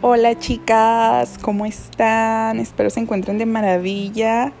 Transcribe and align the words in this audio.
Hola 0.00 0.38
chicas, 0.38 1.38
¿cómo 1.42 1.66
están? 1.66 2.60
Espero 2.60 2.88
se 2.88 3.00
encuentren 3.00 3.36
de 3.36 3.46
maravilla, 3.46 4.52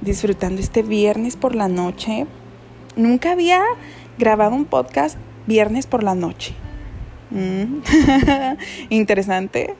disfrutando 0.00 0.60
este 0.60 0.82
viernes 0.82 1.36
por 1.36 1.54
la 1.54 1.68
noche. 1.68 2.26
Nunca 2.96 3.30
había 3.30 3.62
grabado 4.18 4.56
un 4.56 4.64
podcast 4.64 5.16
viernes 5.46 5.86
por 5.86 6.02
la 6.02 6.16
noche. 6.16 6.54
Mm. 7.30 7.82
Interesante. 8.90 9.76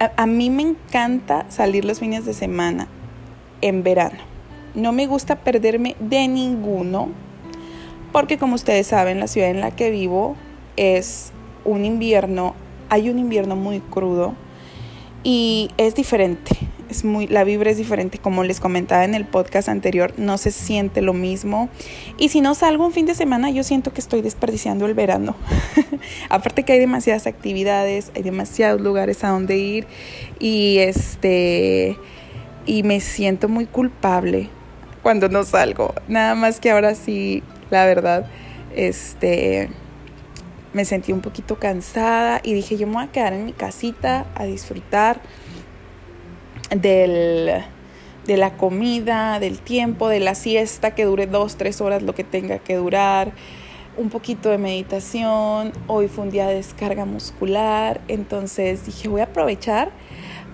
A, 0.00 0.10
a 0.16 0.26
mí 0.26 0.50
me 0.50 0.62
encanta 0.62 1.46
salir 1.48 1.84
los 1.84 2.00
fines 2.00 2.24
de 2.24 2.34
semana 2.34 2.88
en 3.60 3.84
verano. 3.84 4.18
No 4.74 4.90
me 4.90 5.06
gusta 5.06 5.36
perderme 5.36 5.94
de 6.00 6.26
ninguno, 6.26 7.10
porque 8.10 8.36
como 8.36 8.56
ustedes 8.56 8.88
saben, 8.88 9.20
la 9.20 9.28
ciudad 9.28 9.50
en 9.50 9.60
la 9.60 9.70
que 9.70 9.92
vivo 9.92 10.34
es 10.76 11.30
un 11.64 11.84
invierno 11.84 12.56
hay 12.90 13.08
un 13.08 13.18
invierno 13.18 13.56
muy 13.56 13.80
crudo 13.80 14.34
y 15.22 15.70
es 15.76 15.94
diferente. 15.94 16.56
Es 16.88 17.04
muy, 17.04 17.28
la 17.28 17.44
vibra 17.44 17.70
es 17.70 17.76
diferente, 17.76 18.18
como 18.18 18.42
les 18.42 18.58
comentaba 18.58 19.04
en 19.04 19.14
el 19.14 19.24
podcast 19.24 19.68
anterior, 19.68 20.12
no 20.16 20.38
se 20.38 20.50
siente 20.50 21.02
lo 21.02 21.12
mismo. 21.12 21.68
Y 22.18 22.30
si 22.30 22.40
no 22.40 22.56
salgo 22.56 22.84
un 22.84 22.92
fin 22.92 23.06
de 23.06 23.14
semana, 23.14 23.48
yo 23.50 23.62
siento 23.62 23.92
que 23.92 24.00
estoy 24.00 24.22
desperdiciando 24.22 24.86
el 24.86 24.94
verano. 24.94 25.36
Aparte 26.28 26.64
que 26.64 26.72
hay 26.72 26.80
demasiadas 26.80 27.28
actividades, 27.28 28.10
hay 28.16 28.22
demasiados 28.22 28.80
lugares 28.80 29.22
a 29.22 29.28
donde 29.28 29.56
ir 29.56 29.86
y 30.40 30.78
este 30.78 31.96
y 32.66 32.82
me 32.82 33.00
siento 33.00 33.48
muy 33.48 33.66
culpable 33.66 34.48
cuando 35.02 35.28
no 35.28 35.44
salgo. 35.44 35.94
Nada 36.08 36.34
más 36.34 36.58
que 36.58 36.72
ahora 36.72 36.96
sí, 36.96 37.44
la 37.70 37.86
verdad, 37.86 38.26
este 38.74 39.70
me 40.72 40.84
sentí 40.84 41.12
un 41.12 41.20
poquito 41.20 41.58
cansada 41.58 42.40
y 42.42 42.54
dije, 42.54 42.76
yo 42.76 42.86
me 42.86 42.94
voy 42.94 43.04
a 43.04 43.12
quedar 43.12 43.32
en 43.32 43.44
mi 43.44 43.52
casita 43.52 44.26
a 44.34 44.44
disfrutar 44.44 45.20
del, 46.70 47.50
de 48.26 48.36
la 48.36 48.56
comida, 48.56 49.40
del 49.40 49.58
tiempo, 49.58 50.08
de 50.08 50.20
la 50.20 50.34
siesta 50.34 50.94
que 50.94 51.04
dure 51.04 51.26
dos, 51.26 51.56
tres 51.56 51.80
horas, 51.80 52.02
lo 52.02 52.14
que 52.14 52.24
tenga 52.24 52.58
que 52.58 52.76
durar, 52.76 53.32
un 53.96 54.10
poquito 54.10 54.50
de 54.50 54.58
meditación. 54.58 55.72
Hoy 55.88 56.06
fue 56.06 56.24
un 56.24 56.30
día 56.30 56.46
de 56.46 56.54
descarga 56.54 57.04
muscular, 57.04 58.00
entonces 58.06 58.86
dije, 58.86 59.08
voy 59.08 59.22
a 59.22 59.24
aprovechar 59.24 59.90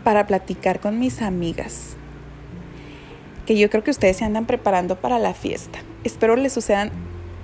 para 0.03 0.27
platicar 0.27 0.81
con 0.81 0.99
mis 0.99 1.21
amigas, 1.21 1.97
que 3.45 3.59
yo 3.59 3.69
creo 3.69 3.85
que 3.85 3.91
ustedes 3.91 4.17
se 4.17 4.25
andan 4.25 4.47
preparando 4.47 4.97
para 4.97 5.19
la 5.19 5.35
fiesta. 5.35 5.81
Espero 6.05 6.37
les 6.37 6.53
sucedan 6.53 6.91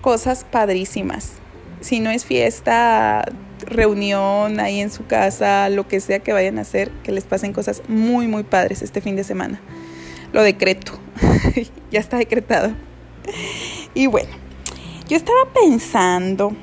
cosas 0.01 0.45
padrísimas 0.45 1.42
si 1.83 2.00
no 2.00 2.11
es 2.11 2.25
fiesta, 2.25 3.25
reunión 3.66 4.61
ahí 4.61 4.80
en 4.80 4.91
su 4.91 5.06
casa, 5.06 5.69
lo 5.69 5.86
que 5.86 6.00
sea 6.00 6.20
que 6.20 6.33
vayan 6.33 6.58
a 6.58 6.62
hacer, 6.62 6.91
que 7.02 7.12
les 7.12 7.24
pasen 7.24 7.52
cosas 7.52 7.83
muy, 7.89 8.27
muy 8.27 8.42
padres 8.42 8.83
este 8.83 9.00
fin 9.00 9.16
de 9.16 9.24
semana. 9.24 9.61
Lo 10.33 10.42
decreto, 10.42 10.98
ya 11.91 12.00
está 12.00 12.16
decretado. 12.16 12.72
Y 13.94 14.06
bueno, 14.06 14.30
yo 15.08 15.16
estaba 15.16 15.41
pensando 15.52 16.55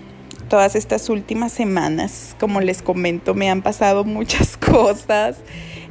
todas 0.50 0.76
estas 0.76 1.09
últimas 1.09 1.52
semanas, 1.52 2.36
como 2.39 2.59
les 2.59 2.81
comento, 2.81 3.36
me 3.36 3.50
han 3.50 3.61
pasado 3.61 4.04
muchas 4.04 4.58
cosas, 4.58 5.38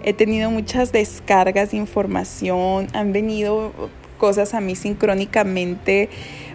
he 0.03 0.13
tenido 0.13 0.51
muchas 0.51 0.93
descargas 0.93 1.71
de 1.71 1.77
información, 1.77 2.89
han 2.93 3.13
venido 3.13 3.73
cosas 4.19 4.55
a 4.55 4.61
mí 4.61 4.75
sincrónicamente 4.75 6.09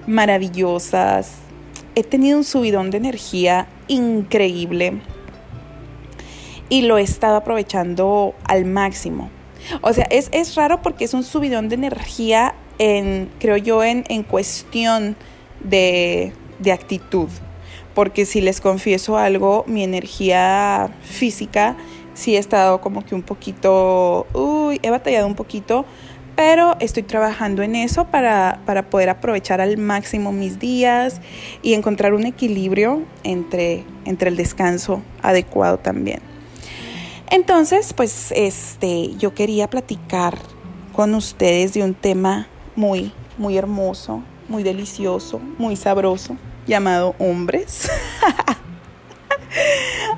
maravillosas, 0.05 1.37
he 1.95 2.03
tenido 2.03 2.37
un 2.37 2.43
subidón 2.43 2.91
de 2.91 2.97
energía 2.97 3.67
increíble 3.87 5.01
y 6.69 6.83
lo 6.83 6.97
he 6.97 7.01
estado 7.01 7.35
aprovechando 7.35 8.33
al 8.45 8.65
máximo. 8.65 9.29
O 9.81 9.93
sea, 9.93 10.05
es, 10.09 10.29
es 10.31 10.55
raro 10.55 10.81
porque 10.81 11.05
es 11.05 11.13
un 11.13 11.23
subidón 11.23 11.69
de 11.69 11.75
energía 11.75 12.55
en, 12.79 13.29
creo 13.39 13.57
yo, 13.57 13.83
en, 13.83 14.03
en 14.09 14.23
cuestión 14.23 15.15
de, 15.61 16.33
de 16.59 16.71
actitud. 16.71 17.29
Porque 17.93 18.25
si 18.25 18.41
les 18.41 18.59
confieso 18.59 19.17
algo, 19.17 19.63
mi 19.67 19.83
energía 19.83 20.89
física 21.03 21.77
sí 22.13 22.35
he 22.35 22.39
estado 22.39 22.81
como 22.81 23.05
que 23.05 23.15
un 23.15 23.21
poquito, 23.21 24.27
uy, 24.33 24.79
he 24.81 24.89
batallado 24.89 25.27
un 25.27 25.35
poquito 25.35 25.85
pero 26.35 26.75
estoy 26.79 27.03
trabajando 27.03 27.61
en 27.61 27.75
eso 27.75 28.05
para, 28.05 28.59
poder 28.89 29.09
aprovechar 29.09 29.61
al 29.61 29.77
máximo 29.77 30.31
mis 30.31 30.59
días 30.59 31.21
y 31.61 31.73
encontrar 31.73 32.13
un 32.13 32.25
equilibrio 32.25 33.03
entre, 33.23 33.83
entre 34.05 34.29
el 34.29 34.35
descanso 34.35 35.01
adecuado 35.21 35.77
también. 35.77 36.19
Entonces, 37.29 37.93
pues 37.93 38.33
este, 38.35 39.15
yo 39.15 39.33
quería 39.33 39.69
platicar 39.69 40.37
con 40.93 41.15
ustedes 41.15 41.73
de 41.73 41.83
un 41.83 41.93
tema 41.93 42.47
muy, 42.75 43.11
muy 43.37 43.57
hermoso, 43.57 44.23
muy 44.47 44.63
delicioso, 44.63 45.39
muy 45.57 45.75
sabroso, 45.75 46.37
llamado 46.67 47.15
hombres. 47.19 47.89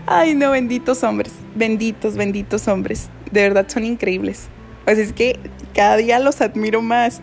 Ay, 0.05 0.35
no, 0.35 0.51
benditos 0.51 1.03
hombres, 1.03 1.33
benditos, 1.55 2.15
benditos 2.15 2.67
hombres. 2.67 3.09
De 3.31 3.41
verdad 3.41 3.65
son 3.67 3.85
increíbles. 3.85 4.47
Pues 4.85 4.99
es 4.99 5.13
que 5.13 5.39
cada 5.75 5.97
día 5.97 6.19
los 6.19 6.41
admiro 6.41 6.81
más. 6.81 7.21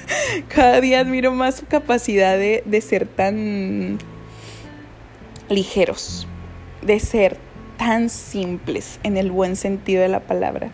cada 0.48 0.80
día 0.80 1.00
admiro 1.00 1.32
más 1.32 1.56
su 1.56 1.66
capacidad 1.66 2.36
de, 2.36 2.80
ser 2.80 3.06
tan 3.06 3.98
ligeros, 5.48 6.26
de 6.82 6.98
ser 6.98 7.36
tan 7.76 8.08
simples 8.08 8.98
en 9.02 9.16
el 9.16 9.30
buen 9.30 9.54
sentido 9.54 10.02
de 10.02 10.08
la 10.08 10.20
palabra. 10.20 10.70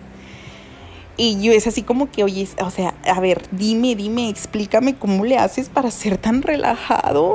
Y 1.19 1.41
yo 1.43 1.53
es 1.53 1.67
así 1.67 1.83
como 1.83 2.11
que, 2.11 2.25
oye, 2.25 2.47
o 2.61 2.71
sea, 2.71 2.95
a 3.05 3.21
ver, 3.21 3.43
dime, 3.51 3.95
dime, 3.97 4.29
explícame 4.29 4.97
cómo 4.97 5.25
le 5.25 5.39
haces 5.39 5.69
para 5.69 5.91
ser 5.91 6.19
tan 6.19 6.43
relajado. 6.43 7.35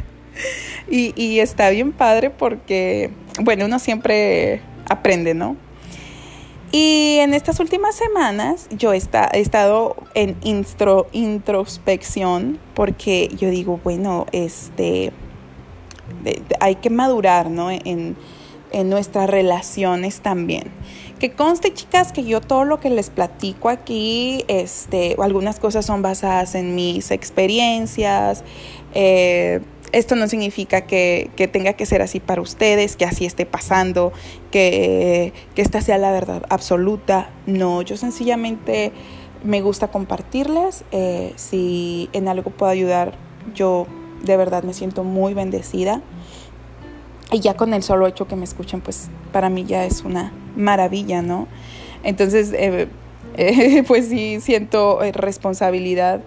y, 0.88 1.12
y 1.20 1.40
está 1.40 1.70
bien 1.70 1.92
padre 1.92 2.30
porque, 2.30 3.10
bueno, 3.40 3.66
uno 3.66 3.78
siempre 3.80 4.60
aprende, 4.88 5.34
¿no? 5.34 5.56
Y 6.72 7.18
en 7.18 7.34
estas 7.34 7.60
últimas 7.60 7.94
semanas 7.94 8.66
yo 8.70 8.94
he, 8.94 8.96
estado 8.96 9.94
en 10.14 10.36
introspección 11.12 12.58
porque 12.74 13.28
yo 13.38 13.50
digo, 13.50 13.78
bueno, 13.84 14.24
este, 14.32 15.12
hay 16.58 16.76
que 16.76 16.88
madurar, 16.88 17.50
¿no? 17.50 17.70
En, 17.70 18.16
en 18.72 18.88
nuestras 18.88 19.28
relaciones 19.28 20.20
también. 20.20 20.64
Que 21.18 21.32
conste, 21.32 21.72
chicas, 21.72 22.10
que 22.10 22.24
yo 22.24 22.40
todo 22.40 22.64
lo 22.64 22.80
que 22.80 22.90
les 22.90 23.10
platico 23.10 23.68
aquí, 23.68 24.44
este, 24.48 25.14
algunas 25.22 25.60
cosas 25.60 25.86
son 25.86 26.02
basadas 26.02 26.54
en 26.54 26.74
mis 26.74 27.10
experiencias, 27.10 28.42
eh, 28.94 29.60
esto 29.92 30.16
no 30.16 30.26
significa 30.26 30.82
que, 30.82 31.30
tenga 31.52 31.74
que 31.74 31.86
ser 31.86 32.02
así 32.02 32.18
para 32.18 32.40
ustedes, 32.40 32.96
que 32.96 33.04
así 33.04 33.26
esté 33.26 33.46
pasando, 33.46 34.12
que, 34.50 35.32
esta 35.54 35.80
sea 35.82 35.98
la 35.98 36.10
verdad 36.10 36.42
absoluta. 36.48 37.30
No, 37.46 37.82
yo 37.82 37.96
sencillamente 37.96 38.92
me 39.44 39.60
gusta 39.60 39.88
compartirles. 39.88 40.84
Eh, 40.92 41.32
si 41.36 42.08
en 42.14 42.28
algo 42.28 42.50
puedo 42.50 42.72
ayudar, 42.72 43.14
yo 43.54 43.86
de 44.22 44.36
verdad 44.36 44.62
me 44.62 44.72
siento 44.72 45.04
muy 45.04 45.34
bendecida. 45.34 46.00
Y 47.30 47.40
ya 47.40 47.54
con 47.54 47.74
el 47.74 47.82
solo 47.82 48.06
hecho 48.06 48.26
que 48.26 48.36
me 48.36 48.44
escuchen, 48.44 48.80
pues 48.80 49.08
para 49.30 49.50
mí 49.50 49.64
ya 49.64 49.84
es 49.84 50.02
una 50.02 50.32
maravilla, 50.56 51.22
¿no? 51.22 51.48
Entonces, 52.02 52.52
eh, 52.54 52.88
eh, 53.36 53.82
pues 53.86 54.08
sí 54.08 54.40
siento 54.40 55.00
responsabilidad 55.12 56.22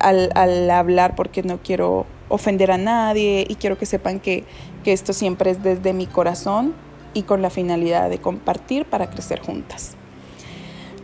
al, 0.00 0.30
al 0.34 0.70
hablar 0.70 1.14
porque 1.14 1.42
no 1.42 1.58
quiero 1.62 2.06
ofender 2.28 2.70
a 2.70 2.78
nadie 2.78 3.46
y 3.48 3.54
quiero 3.56 3.78
que 3.78 3.86
sepan 3.86 4.20
que, 4.20 4.44
esto 4.84 5.12
siempre 5.12 5.50
es 5.50 5.62
desde 5.62 5.92
mi 5.92 6.06
corazón 6.06 6.72
y 7.12 7.24
con 7.24 7.42
la 7.42 7.50
finalidad 7.50 8.08
de 8.08 8.22
compartir 8.22 8.86
para 8.86 9.10
crecer 9.10 9.38
juntas. 9.38 9.96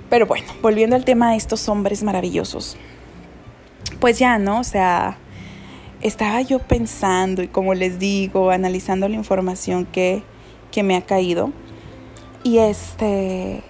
Pero 0.09 0.25
bueno, 0.27 0.47
volviendo 0.63 0.97
al 0.97 1.05
tema 1.05 1.33
de 1.33 1.37
estos 1.37 1.69
hombres 1.69 2.03
maravillosos. 2.03 2.79
Pues 4.01 4.19
ya, 4.19 4.39
¿no? 4.39 4.61
O 4.61 4.65
sea, 4.65 5.19
estaba 6.01 6.41
yo 6.41 6.61
pensando 6.61 7.43
y 7.43 7.49
como 7.49 7.75
les 7.75 7.99
digo, 7.99 8.51
analizando 8.51 9.07
la 9.07 9.17
información 9.17 9.85
que, 9.85 10.23
que 10.71 10.83
me 10.83 10.97
ha 10.97 11.03
caído. 11.03 11.53
Y 12.43 12.59
este... 12.59 13.63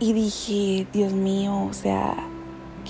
Y 0.00 0.12
dije, 0.12 0.86
Dios 0.92 1.14
mío, 1.14 1.66
o 1.70 1.72
sea, 1.72 2.14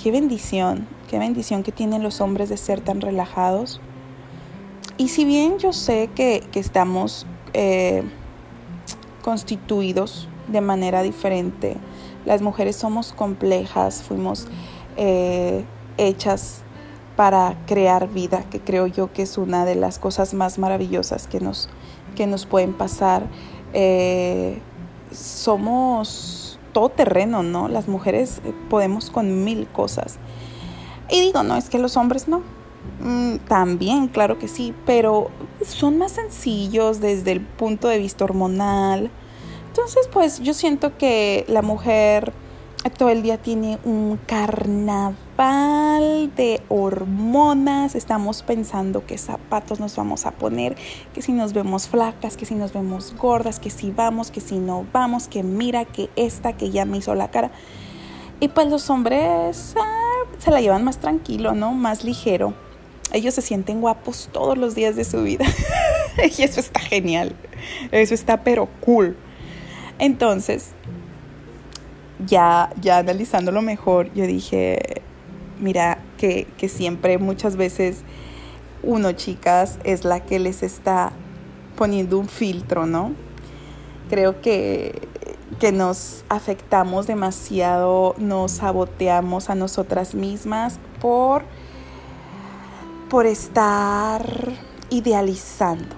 qué 0.02 0.10
bendición, 0.10 0.88
qué 1.12 1.18
bendición 1.18 1.62
que 1.62 1.72
tienen 1.72 2.02
los 2.02 2.22
hombres 2.22 2.48
de 2.48 2.56
ser 2.56 2.80
tan 2.80 3.02
relajados. 3.02 3.82
Y 4.96 5.08
si 5.08 5.26
bien 5.26 5.58
yo 5.58 5.74
sé 5.74 6.08
que, 6.14 6.42
estamos 6.54 7.26
eh, 7.52 8.02
constituidos 9.20 10.26
de 10.48 10.62
manera 10.62 11.02
diferente, 11.02 11.76
las 12.24 12.40
mujeres 12.40 12.76
somos 12.76 13.12
complejas, 13.12 14.02
fuimos 14.02 14.48
eh, 14.96 15.66
hechas 15.98 16.62
para 17.14 17.58
crear 17.66 18.08
vida, 18.08 18.46
que 18.50 18.60
creo 18.60 18.86
yo 18.86 19.12
que 19.12 19.20
es 19.20 19.36
una 19.36 19.66
de 19.66 19.74
las 19.74 19.98
cosas 19.98 20.32
más 20.32 20.58
maravillosas 20.58 21.26
que 21.26 21.40
nos, 21.40 21.68
que 22.16 22.26
nos 22.26 22.46
pueden 22.46 22.72
pasar. 22.72 23.24
Eh, 23.74 24.62
somos 25.10 26.58
todo 26.72 26.88
terreno, 26.88 27.42
¿no? 27.42 27.68
Las 27.68 27.86
mujeres 27.86 28.40
podemos 28.70 29.10
con 29.10 29.44
mil 29.44 29.66
cosas. 29.66 30.18
Y 31.12 31.20
digo, 31.20 31.42
no, 31.42 31.56
es 31.56 31.68
que 31.68 31.78
los 31.78 31.96
hombres 31.98 32.26
no. 32.26 32.42
Mm, 33.00 33.36
también, 33.46 34.08
claro 34.08 34.38
que 34.38 34.48
sí, 34.48 34.74
pero 34.86 35.30
son 35.64 35.98
más 35.98 36.12
sencillos 36.12 37.00
desde 37.00 37.32
el 37.32 37.42
punto 37.42 37.86
de 37.88 37.98
vista 37.98 38.24
hormonal. 38.24 39.10
Entonces, 39.68 40.08
pues 40.10 40.40
yo 40.40 40.54
siento 40.54 40.96
que 40.96 41.44
la 41.48 41.60
mujer 41.60 42.32
todo 42.90 43.10
el 43.10 43.22
día 43.22 43.36
tiene 43.38 43.78
un 43.84 44.18
carnaval 44.26 45.14
de 46.34 46.62
hormonas. 46.68 47.94
Estamos 47.94 48.42
pensando 48.42 49.04
qué 49.06 49.18
zapatos 49.18 49.80
nos 49.80 49.94
vamos 49.94 50.24
a 50.26 50.32
poner, 50.32 50.76
que 51.14 51.20
si 51.22 51.32
nos 51.32 51.52
vemos 51.52 51.88
flacas, 51.88 52.36
que 52.36 52.46
si 52.46 52.54
nos 52.54 52.72
vemos 52.72 53.14
gordas, 53.16 53.60
que 53.60 53.70
si 53.70 53.90
vamos, 53.90 54.30
que 54.30 54.40
si 54.40 54.58
no 54.58 54.86
vamos, 54.92 55.28
que 55.28 55.42
mira, 55.42 55.84
que 55.84 56.08
esta, 56.16 56.54
que 56.54 56.70
ya 56.70 56.84
me 56.84 56.96
hizo 56.96 57.14
la 57.14 57.30
cara. 57.30 57.50
Y 58.40 58.48
pues 58.48 58.68
los 58.68 58.90
hombres 58.90 59.74
ah, 59.78 60.01
se 60.42 60.50
la 60.50 60.60
llevan 60.60 60.82
más 60.82 60.98
tranquilo, 60.98 61.52
¿no? 61.52 61.72
Más 61.72 62.02
ligero. 62.02 62.52
Ellos 63.12 63.34
se 63.34 63.42
sienten 63.42 63.80
guapos 63.80 64.28
todos 64.32 64.58
los 64.58 64.74
días 64.74 64.96
de 64.96 65.04
su 65.04 65.22
vida. 65.22 65.44
y 66.36 66.42
eso 66.42 66.58
está 66.58 66.80
genial. 66.80 67.36
Eso 67.92 68.12
está 68.12 68.42
pero 68.42 68.66
cool. 68.80 69.16
Entonces, 70.00 70.70
ya, 72.26 72.70
ya 72.80 72.98
analizándolo 72.98 73.62
mejor, 73.62 74.12
yo 74.14 74.26
dije, 74.26 75.02
mira, 75.60 75.98
que, 76.18 76.48
que 76.56 76.68
siempre, 76.68 77.18
muchas 77.18 77.54
veces, 77.54 77.98
uno, 78.82 79.12
chicas, 79.12 79.78
es 79.84 80.04
la 80.04 80.20
que 80.20 80.40
les 80.40 80.64
está 80.64 81.12
poniendo 81.76 82.18
un 82.18 82.26
filtro, 82.26 82.86
¿no? 82.86 83.12
Creo 84.10 84.40
que, 84.40 85.08
que 85.58 85.72
nos 85.72 86.24
afectamos 86.28 87.06
demasiado, 87.06 88.14
nos 88.18 88.52
saboteamos 88.52 89.50
a 89.50 89.54
nosotras 89.54 90.14
mismas 90.14 90.78
por, 91.00 91.44
por 93.08 93.26
estar 93.26 94.24
idealizando, 94.90 95.96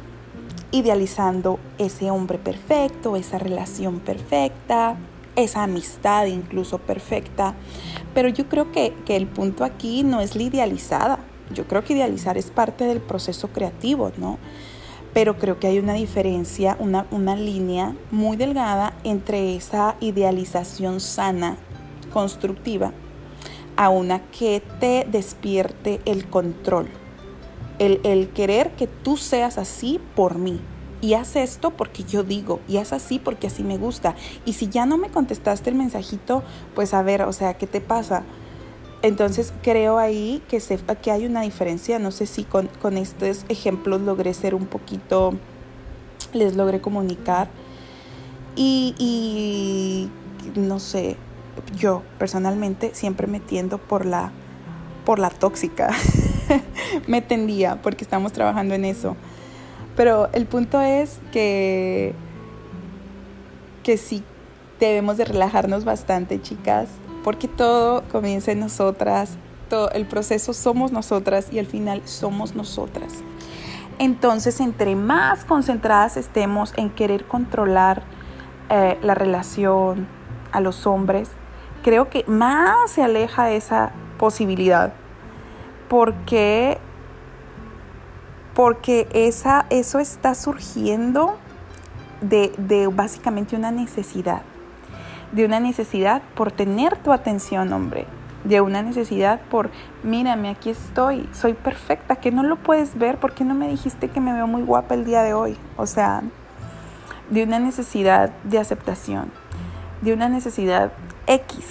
idealizando 0.70 1.58
ese 1.78 2.10
hombre 2.10 2.38
perfecto, 2.38 3.16
esa 3.16 3.38
relación 3.38 4.00
perfecta, 4.00 4.96
esa 5.36 5.64
amistad 5.64 6.26
incluso 6.26 6.78
perfecta. 6.78 7.54
Pero 8.14 8.28
yo 8.28 8.48
creo 8.48 8.70
que, 8.72 8.94
el 9.08 9.26
punto 9.26 9.64
aquí 9.64 10.02
no 10.02 10.20
es 10.20 10.36
la 10.36 10.44
idealizada. 10.44 11.18
Yo 11.52 11.66
creo 11.66 11.84
que 11.84 11.94
idealizar 11.94 12.38
es 12.38 12.50
parte 12.50 12.84
del 12.84 13.00
proceso 13.00 13.48
creativo, 13.48 14.12
¿no? 14.16 14.38
Pero 15.14 15.38
creo 15.38 15.60
que 15.60 15.68
hay 15.68 15.78
una 15.78 15.94
diferencia, 15.94 16.76
una, 16.80 17.06
una 17.10 17.36
línea 17.36 17.94
muy 18.10 18.36
delgada 18.36 18.94
entre 19.04 19.54
esa 19.56 19.96
idealización 20.00 21.00
sana, 21.00 21.56
constructiva, 22.12 22.92
a 23.76 23.88
una 23.88 24.18
que 24.30 24.62
te 24.80 25.06
despierte 25.10 26.00
el 26.04 26.28
control. 26.28 26.88
El, 27.78 28.00
el, 28.04 28.28
querer 28.28 28.72
que 28.72 28.86
tú 28.88 29.16
seas 29.16 29.56
así 29.56 30.00
por 30.14 30.36
mí, 30.36 30.60
y 31.00 31.14
haz 31.14 31.36
esto 31.36 31.70
porque 31.70 32.02
yo 32.02 32.22
digo, 32.22 32.60
y 32.66 32.78
haz 32.78 32.94
así 32.94 33.18
porque 33.18 33.48
así 33.48 33.62
me 33.62 33.76
gusta. 33.76 34.14
Y 34.46 34.54
si 34.54 34.68
ya 34.68 34.86
no 34.86 34.96
me 34.96 35.10
contestaste 35.10 35.68
el 35.68 35.76
mensajito, 35.76 36.42
pues 36.74 36.94
a 36.94 37.02
ver, 37.02 37.22
o 37.22 37.32
sea, 37.32 37.54
¿qué 37.54 37.66
te 37.66 37.80
pasa? 37.80 38.24
Entonces 39.04 39.52
creo 39.62 39.98
ahí 39.98 40.42
que, 40.48 40.60
se, 40.60 40.78
que 40.78 41.10
hay 41.10 41.26
una 41.26 41.42
diferencia. 41.42 41.98
No 41.98 42.10
sé 42.10 42.24
si 42.24 42.42
con, 42.42 42.68
con 42.80 42.96
estos 42.96 43.44
ejemplos 43.50 44.00
logré 44.00 44.32
ser 44.32 44.54
un 44.54 44.64
poquito, 44.64 45.34
les 46.32 46.56
logré 46.56 46.80
comunicar. 46.80 47.48
Y, 48.56 48.94
y 48.98 50.10
no 50.58 50.80
sé, 50.80 51.18
yo 51.76 52.02
personalmente 52.18 52.94
siempre 52.94 53.26
me 53.26 53.40
tiendo 53.40 53.76
por 53.76 54.06
la, 54.06 54.32
por 55.04 55.18
la 55.18 55.28
tóxica. 55.28 55.90
me 57.06 57.20
tendía 57.20 57.82
porque 57.82 58.04
estamos 58.04 58.32
trabajando 58.32 58.74
en 58.74 58.86
eso. 58.86 59.16
Pero 59.96 60.30
el 60.32 60.46
punto 60.46 60.80
es 60.80 61.18
que, 61.30 62.14
que 63.82 63.98
sí 63.98 64.24
debemos 64.80 65.18
de 65.18 65.26
relajarnos 65.26 65.84
bastante, 65.84 66.40
chicas, 66.40 66.88
porque 67.24 67.48
todo 67.48 68.04
comienza 68.12 68.52
en 68.52 68.60
nosotras, 68.60 69.36
todo 69.68 69.90
el 69.90 70.06
proceso 70.06 70.52
somos 70.52 70.92
nosotras 70.92 71.48
y 71.50 71.58
al 71.58 71.66
final 71.66 72.02
somos 72.04 72.54
nosotras. 72.54 73.14
Entonces, 73.98 74.60
entre 74.60 74.94
más 74.94 75.44
concentradas 75.44 76.16
estemos 76.16 76.72
en 76.76 76.90
querer 76.90 77.24
controlar 77.24 78.02
eh, 78.68 78.98
la 79.02 79.14
relación 79.14 80.06
a 80.52 80.60
los 80.60 80.86
hombres, 80.86 81.30
creo 81.82 82.10
que 82.10 82.24
más 82.26 82.90
se 82.90 83.02
aleja 83.02 83.50
esa 83.50 83.92
posibilidad. 84.18 84.92
Porque 85.88 86.78
porque 88.54 89.08
esa, 89.12 89.66
eso 89.68 89.98
está 89.98 90.34
surgiendo 90.34 91.36
de, 92.20 92.52
de 92.56 92.86
básicamente 92.86 93.56
una 93.56 93.72
necesidad, 93.72 94.42
de 95.34 95.44
una 95.44 95.58
necesidad 95.58 96.22
por 96.34 96.52
tener 96.52 96.96
tu 96.96 97.12
atención, 97.12 97.72
hombre, 97.72 98.06
de 98.44 98.60
una 98.60 98.82
necesidad 98.82 99.40
por, 99.50 99.70
mírame, 100.04 100.50
aquí 100.50 100.70
estoy, 100.70 101.28
soy 101.32 101.54
perfecta, 101.54 102.16
que 102.16 102.30
no 102.30 102.42
lo 102.42 102.56
puedes 102.56 102.96
ver, 102.96 103.18
¿por 103.18 103.32
qué 103.32 103.44
no 103.44 103.54
me 103.54 103.68
dijiste 103.68 104.08
que 104.08 104.20
me 104.20 104.32
veo 104.32 104.46
muy 104.46 104.62
guapa 104.62 104.94
el 104.94 105.04
día 105.04 105.22
de 105.22 105.34
hoy? 105.34 105.56
O 105.76 105.86
sea, 105.86 106.22
de 107.30 107.42
una 107.42 107.58
necesidad 107.58 108.30
de 108.44 108.58
aceptación, 108.58 109.32
de 110.02 110.12
una 110.12 110.28
necesidad 110.28 110.92
X, 111.26 111.64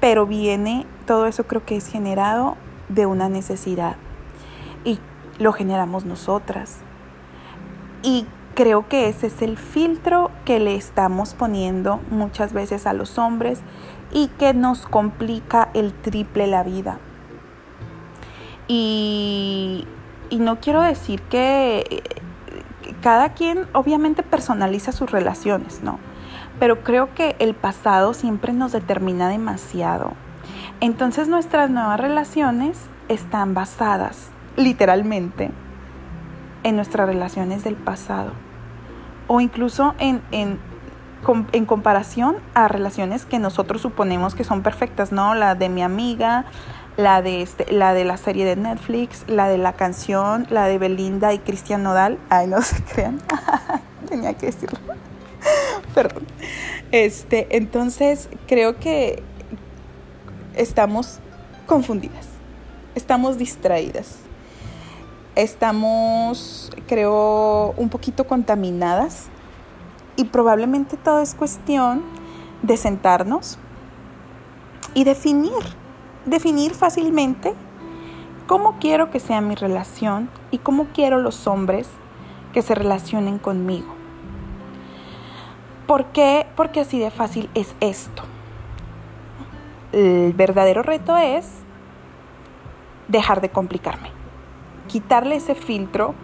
pero 0.00 0.26
viene, 0.26 0.86
todo 1.06 1.26
eso 1.26 1.44
creo 1.44 1.66
que 1.66 1.76
es 1.76 1.88
generado 1.88 2.56
de 2.88 3.04
una 3.04 3.28
necesidad. 3.28 3.96
Y 4.84 4.98
lo 5.38 5.52
generamos 5.52 6.04
nosotras. 6.04 6.78
Y 8.02 8.26
creo 8.54 8.88
que 8.88 9.08
ese 9.08 9.26
es 9.28 9.42
el 9.42 9.56
filtro 9.56 10.30
que 10.44 10.58
le 10.60 10.74
estamos 10.74 11.34
poniendo 11.34 12.00
muchas 12.10 12.52
veces 12.52 12.86
a 12.86 12.92
los 12.92 13.18
hombres 13.18 13.60
y 14.12 14.28
que 14.28 14.54
nos 14.54 14.86
complica 14.86 15.70
el 15.74 15.92
triple 15.92 16.46
la 16.46 16.62
vida. 16.62 16.98
Y, 18.68 19.86
y 20.30 20.38
no 20.38 20.60
quiero 20.60 20.82
decir 20.82 21.20
que 21.22 22.02
cada 23.02 23.30
quien 23.30 23.66
obviamente 23.72 24.22
personaliza 24.22 24.92
sus 24.92 25.10
relaciones, 25.10 25.82
¿no? 25.82 25.98
Pero 26.58 26.82
creo 26.84 27.12
que 27.14 27.36
el 27.38 27.54
pasado 27.54 28.14
siempre 28.14 28.52
nos 28.52 28.72
determina 28.72 29.28
demasiado. 29.28 30.12
Entonces 30.80 31.28
nuestras 31.28 31.70
nuevas 31.70 31.98
relaciones 31.98 32.78
están 33.08 33.54
basadas 33.54 34.30
literalmente 34.56 35.50
en 36.62 36.76
nuestras 36.76 37.06
relaciones 37.06 37.64
del 37.64 37.76
pasado 37.76 38.32
o 39.26 39.40
incluso 39.40 39.94
en, 39.98 40.22
en, 40.30 40.58
en, 41.52 41.64
comparación 41.64 42.36
a 42.54 42.68
relaciones 42.68 43.24
que 43.24 43.38
nosotros 43.38 43.82
suponemos 43.82 44.34
que 44.34 44.44
son 44.44 44.62
perfectas, 44.62 45.12
¿no? 45.12 45.34
La 45.34 45.54
de 45.54 45.68
mi 45.68 45.82
amiga, 45.82 46.44
la 46.96 47.22
de, 47.22 47.42
este, 47.42 47.72
la 47.72 47.94
de 47.94 48.04
la 48.04 48.16
serie 48.16 48.44
de 48.44 48.56
Netflix, 48.56 49.24
la 49.28 49.48
de 49.48 49.58
la 49.58 49.72
canción, 49.74 50.46
la 50.50 50.66
de 50.66 50.78
Belinda 50.78 51.32
y 51.32 51.38
Cristian 51.38 51.82
Nodal. 51.82 52.18
Ay, 52.28 52.46
no 52.46 52.60
se 52.62 52.82
crean, 52.82 53.20
tenía 54.08 54.34
que 54.34 54.46
decirlo. 54.46 54.78
Perdón. 55.94 56.24
Este, 56.90 57.56
entonces, 57.56 58.28
creo 58.46 58.78
que 58.78 59.22
estamos 60.54 61.20
confundidas, 61.66 62.26
estamos 62.94 63.38
distraídas 63.38 64.21
estamos, 65.34 66.70
creo, 66.86 67.74
un 67.76 67.88
poquito 67.88 68.26
contaminadas 68.26 69.28
y 70.16 70.24
probablemente 70.24 70.96
todo 70.96 71.20
es 71.22 71.34
cuestión 71.34 72.02
de 72.62 72.76
sentarnos 72.76 73.58
y 74.94 75.04
definir, 75.04 75.52
definir 76.26 76.74
fácilmente 76.74 77.54
cómo 78.46 78.76
quiero 78.78 79.10
que 79.10 79.20
sea 79.20 79.40
mi 79.40 79.54
relación 79.54 80.28
y 80.50 80.58
cómo 80.58 80.88
quiero 80.92 81.18
los 81.18 81.46
hombres 81.46 81.88
que 82.52 82.60
se 82.60 82.74
relacionen 82.74 83.38
conmigo. 83.38 83.94
¿Por 85.86 86.06
qué? 86.06 86.46
Porque 86.56 86.80
así 86.80 86.98
de 86.98 87.10
fácil 87.10 87.48
es 87.54 87.74
esto. 87.80 88.22
El 89.92 90.32
verdadero 90.34 90.82
reto 90.82 91.16
es 91.16 91.46
dejar 93.08 93.40
de 93.40 93.50
complicarme 93.50 94.21
quitarle 94.92 95.36
ese 95.36 95.54
filtro 95.54 96.14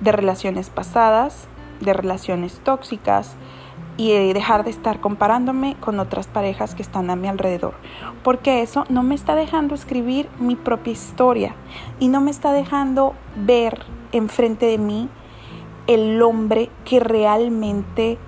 de 0.00 0.12
relaciones 0.12 0.70
pasadas, 0.70 1.48
de 1.80 1.92
relaciones 1.92 2.60
tóxicas 2.62 3.34
y 3.96 4.12
dejar 4.32 4.62
de 4.62 4.70
estar 4.70 5.00
comparándome 5.00 5.74
con 5.80 5.98
otras 5.98 6.28
parejas 6.28 6.76
que 6.76 6.82
están 6.82 7.10
a 7.10 7.16
mi 7.16 7.26
alrededor. 7.26 7.74
Porque 8.22 8.62
eso 8.62 8.84
no 8.88 9.02
me 9.02 9.16
está 9.16 9.34
dejando 9.34 9.74
escribir 9.74 10.28
mi 10.38 10.54
propia 10.54 10.92
historia 10.92 11.56
y 11.98 12.06
no 12.06 12.20
me 12.20 12.30
está 12.30 12.52
dejando 12.52 13.14
ver 13.34 13.84
enfrente 14.12 14.66
de 14.66 14.78
mí 14.78 15.08
el 15.88 16.22
hombre 16.22 16.70
que 16.84 17.00
realmente 17.00 18.18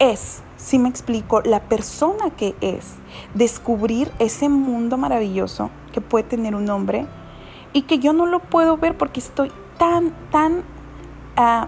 es, 0.00 0.42
si 0.56 0.80
me 0.80 0.88
explico, 0.88 1.42
la 1.42 1.60
persona 1.60 2.30
que 2.30 2.56
es, 2.60 2.96
descubrir 3.34 4.10
ese 4.18 4.48
mundo 4.48 4.96
maravilloso 4.96 5.70
que 5.92 6.00
puede 6.00 6.24
tener 6.24 6.56
un 6.56 6.68
hombre 6.70 7.06
y 7.74 7.82
que 7.82 7.98
yo 7.98 8.14
no 8.14 8.24
lo 8.24 8.38
puedo 8.38 8.78
ver 8.78 8.96
porque 8.96 9.20
estoy 9.20 9.52
tan, 9.76 10.14
tan 10.30 10.62
uh, 11.36 11.66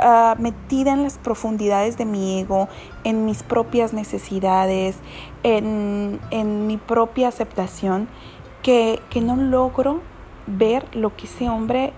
uh, 0.00 0.40
metida 0.40 0.92
en 0.92 1.02
las 1.02 1.18
profundidades 1.18 1.98
de 1.98 2.06
mi 2.06 2.40
ego, 2.40 2.68
en 3.04 3.26
mis 3.26 3.42
propias 3.42 3.92
necesidades, 3.92 4.96
en, 5.42 6.20
en 6.30 6.66
mi 6.66 6.78
propia 6.78 7.28
aceptación, 7.28 8.08
que, 8.62 9.00
que 9.10 9.20
no 9.20 9.36
logro 9.36 10.00
ver 10.46 10.86
lo 10.96 11.14
que 11.16 11.26
ese 11.26 11.50
hombre 11.50 11.92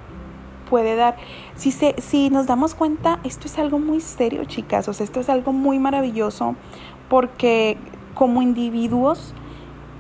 puede 0.68 0.96
dar. 0.96 1.16
Si, 1.54 1.70
se, 1.70 1.94
si 2.00 2.30
nos 2.30 2.46
damos 2.46 2.74
cuenta, 2.74 3.20
esto 3.24 3.46
es 3.46 3.58
algo 3.58 3.78
muy 3.78 4.00
serio, 4.00 4.44
chicas, 4.46 4.88
o 4.88 4.94
sea, 4.94 5.04
esto 5.04 5.20
es 5.20 5.28
algo 5.28 5.52
muy 5.52 5.78
maravilloso 5.78 6.56
porque 7.10 7.76
como 8.14 8.42
individuos, 8.42 9.34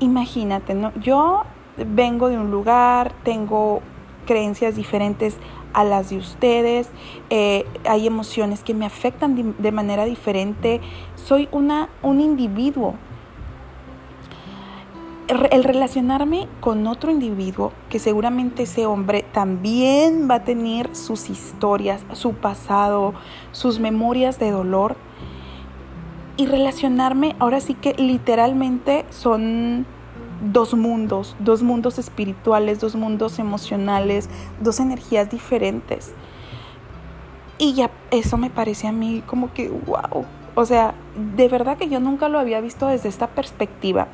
imagínate, 0.00 0.74
¿no? 0.74 0.92
Yo 1.00 1.44
vengo 1.86 2.28
de 2.28 2.38
un 2.38 2.50
lugar, 2.50 3.12
tengo 3.24 3.80
creencias 4.26 4.76
diferentes 4.76 5.36
a 5.72 5.84
las 5.84 6.10
de 6.10 6.18
ustedes, 6.18 6.90
eh, 7.30 7.64
hay 7.84 8.06
emociones 8.06 8.62
que 8.62 8.74
me 8.74 8.86
afectan 8.86 9.54
de, 9.58 9.72
manera 9.72 10.04
diferente, 10.04 10.80
soy 11.14 11.48
una, 11.52 11.88
un 12.02 12.20
individuo. 12.20 12.94
El 15.50 15.62
relacionarme 15.62 16.48
con 16.60 16.86
otro 16.86 17.10
individuo, 17.10 17.72
que 17.90 17.98
seguramente 17.98 18.62
ese 18.62 18.86
hombre 18.86 19.26
también 19.32 20.26
va 20.30 20.36
a 20.36 20.44
tener 20.44 20.96
sus 20.96 21.28
historias, 21.28 22.02
su 22.12 22.32
pasado, 22.32 23.12
sus 23.52 23.78
memorias 23.78 24.38
de 24.38 24.50
dolor, 24.50 24.96
y 26.38 26.46
relacionarme, 26.46 27.34
ahora 27.40 27.60
sí 27.60 27.74
que 27.74 27.94
literalmente 27.94 29.04
son 29.10 29.86
dos 30.40 30.74
mundos, 30.74 31.36
dos 31.38 31.62
mundos 31.62 31.98
espirituales, 31.98 32.80
dos 32.80 32.94
mundos 32.94 33.38
emocionales, 33.38 34.28
dos 34.60 34.80
energías 34.80 35.30
diferentes. 35.30 36.12
Y 37.58 37.74
ya 37.74 37.90
eso 38.10 38.36
me 38.38 38.50
parece 38.50 38.86
a 38.86 38.92
mí 38.92 39.22
como 39.26 39.52
que, 39.52 39.68
wow. 39.68 40.24
O 40.54 40.64
sea, 40.64 40.94
de 41.36 41.48
verdad 41.48 41.76
que 41.76 41.88
yo 41.88 42.00
nunca 42.00 42.28
lo 42.28 42.38
había 42.38 42.60
visto 42.60 42.86
desde 42.86 43.08
esta 43.08 43.28
perspectiva. 43.28 44.08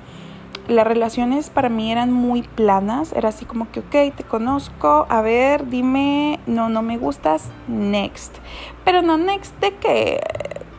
Las 0.68 0.86
relaciones 0.86 1.50
para 1.50 1.68
mí 1.68 1.92
eran 1.92 2.10
muy 2.10 2.42
planas, 2.42 3.12
era 3.12 3.28
así 3.28 3.44
como 3.44 3.70
que, 3.70 3.80
ok, 3.80 4.16
te 4.16 4.24
conozco, 4.24 5.06
a 5.10 5.20
ver, 5.20 5.68
dime, 5.68 6.40
no, 6.46 6.70
no 6.70 6.80
me 6.80 6.96
gustas, 6.96 7.50
next. 7.68 8.36
Pero 8.82 9.02
no 9.02 9.18
next 9.18 9.58
de 9.60 9.74
que 9.76 10.20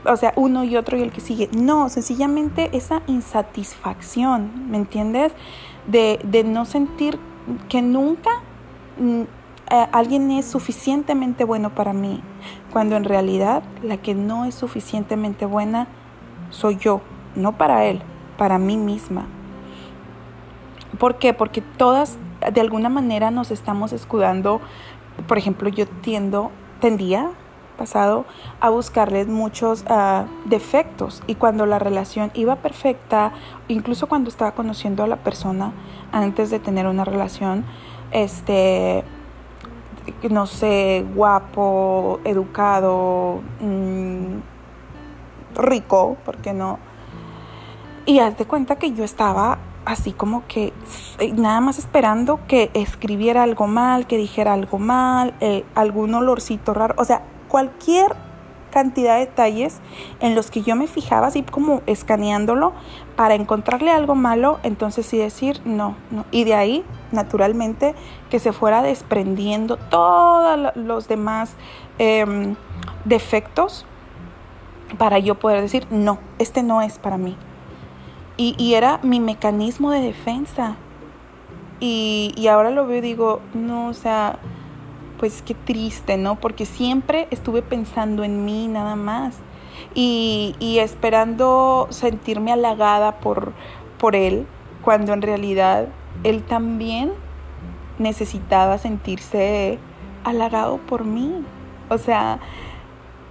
o 0.05 0.17
sea, 0.17 0.33
uno 0.35 0.63
y 0.63 0.75
otro 0.75 0.97
y 0.97 1.01
el 1.01 1.11
que 1.11 1.21
sigue. 1.21 1.49
No, 1.55 1.89
sencillamente 1.89 2.69
esa 2.73 3.01
insatisfacción, 3.07 4.69
¿me 4.69 4.77
entiendes? 4.77 5.33
De, 5.87 6.19
de 6.23 6.43
no 6.43 6.65
sentir 6.65 7.19
que 7.69 7.81
nunca 7.81 8.29
mm, 8.97 9.21
eh, 9.71 9.87
alguien 9.91 10.31
es 10.31 10.45
suficientemente 10.45 11.43
bueno 11.43 11.73
para 11.73 11.93
mí, 11.93 12.21
cuando 12.71 12.95
en 12.95 13.03
realidad 13.03 13.63
la 13.81 13.97
que 13.97 14.13
no 14.13 14.45
es 14.45 14.55
suficientemente 14.55 15.45
buena 15.45 15.87
soy 16.49 16.77
yo, 16.77 17.01
no 17.35 17.57
para 17.57 17.85
él, 17.85 18.01
para 18.37 18.57
mí 18.57 18.77
misma. 18.77 19.25
¿Por 20.99 21.17
qué? 21.17 21.33
Porque 21.33 21.61
todas 21.61 22.17
de 22.53 22.61
alguna 22.61 22.89
manera 22.89 23.31
nos 23.31 23.51
estamos 23.51 23.91
escudando, 23.91 24.61
por 25.27 25.37
ejemplo, 25.37 25.69
yo 25.69 25.87
tiendo, 25.87 26.51
tendía 26.79 27.31
pasado 27.75 28.25
a 28.59 28.69
buscarles 28.69 29.27
muchos 29.27 29.83
uh, 29.83 30.25
defectos 30.45 31.21
y 31.27 31.35
cuando 31.35 31.65
la 31.65 31.79
relación 31.79 32.31
iba 32.33 32.57
perfecta, 32.57 33.31
incluso 33.67 34.07
cuando 34.07 34.29
estaba 34.29 34.53
conociendo 34.53 35.03
a 35.03 35.07
la 35.07 35.17
persona 35.17 35.71
antes 36.11 36.49
de 36.49 36.59
tener 36.59 36.87
una 36.87 37.05
relación, 37.05 37.65
este, 38.11 39.03
no 40.29 40.45
sé, 40.47 41.05
guapo, 41.13 42.19
educado, 42.23 43.41
mmm, 43.59 44.39
rico, 45.55 46.17
¿por 46.25 46.37
qué 46.37 46.53
no? 46.53 46.79
Y 48.05 48.19
haz 48.19 48.37
de 48.37 48.45
cuenta 48.45 48.75
que 48.75 48.93
yo 48.93 49.03
estaba 49.03 49.57
así 49.85 50.11
como 50.11 50.45
que 50.47 50.73
eh, 51.19 51.33
nada 51.33 51.61
más 51.61 51.77
esperando 51.77 52.39
que 52.47 52.71
escribiera 52.73 53.43
algo 53.43 53.67
mal, 53.67 54.07
que 54.07 54.17
dijera 54.17 54.53
algo 54.53 54.79
mal, 54.79 55.35
eh, 55.39 55.63
algún 55.75 56.13
olorcito 56.13 56.73
raro, 56.73 56.95
o 56.97 57.05
sea, 57.05 57.23
cualquier 57.55 58.17
cantidad 58.69 59.13
de 59.13 59.27
detalles 59.27 59.79
en 60.19 60.35
los 60.35 60.51
que 60.51 60.61
yo 60.61 60.75
me 60.75 60.87
fijaba 60.87 61.27
así 61.27 61.41
como 61.41 61.81
escaneándolo 61.85 62.73
para 63.15 63.35
encontrarle 63.35 63.91
algo 63.91 64.13
malo, 64.13 64.59
entonces 64.63 65.05
sí 65.05 65.17
decir 65.17 65.61
no, 65.63 65.95
no. 66.11 66.25
Y 66.31 66.43
de 66.43 66.53
ahí, 66.53 66.83
naturalmente, 67.13 67.95
que 68.29 68.39
se 68.39 68.51
fuera 68.51 68.81
desprendiendo 68.81 69.77
todos 69.77 70.75
los 70.75 71.07
demás 71.07 71.53
em, 71.97 72.57
defectos 73.05 73.85
para 74.97 75.17
yo 75.19 75.35
poder 75.35 75.61
decir 75.61 75.87
no, 75.91 76.19
este 76.39 76.61
no 76.61 76.81
es 76.81 76.99
para 76.99 77.17
mí. 77.17 77.37
Y, 78.35 78.55
y 78.57 78.73
era 78.73 78.99
mi 79.01 79.21
mecanismo 79.21 79.91
de 79.91 80.01
defensa. 80.01 80.75
Y, 81.79 82.33
y 82.35 82.47
ahora 82.47 82.69
lo 82.69 82.85
veo 82.85 82.97
y 82.97 83.01
digo, 83.01 83.39
no, 83.53 83.87
o 83.87 83.93
sea, 83.93 84.39
pues 85.19 85.41
qué 85.41 85.53
triste, 85.53 86.17
¿no? 86.17 86.35
Porque 86.35 86.65
siempre 86.65 87.27
estuve 87.31 87.61
pensando 87.61 88.23
en 88.23 88.45
mí 88.45 88.67
nada 88.67 88.95
más 88.95 89.37
y, 89.93 90.55
y 90.59 90.79
esperando 90.79 91.87
sentirme 91.89 92.51
halagada 92.51 93.19
por, 93.19 93.53
por 93.97 94.15
él, 94.15 94.45
cuando 94.83 95.13
en 95.13 95.21
realidad 95.21 95.87
él 96.23 96.43
también 96.43 97.13
necesitaba 97.99 98.77
sentirse 98.77 99.79
halagado 100.23 100.77
por 100.77 101.05
mí. 101.05 101.43
O 101.89 101.97
sea, 101.97 102.39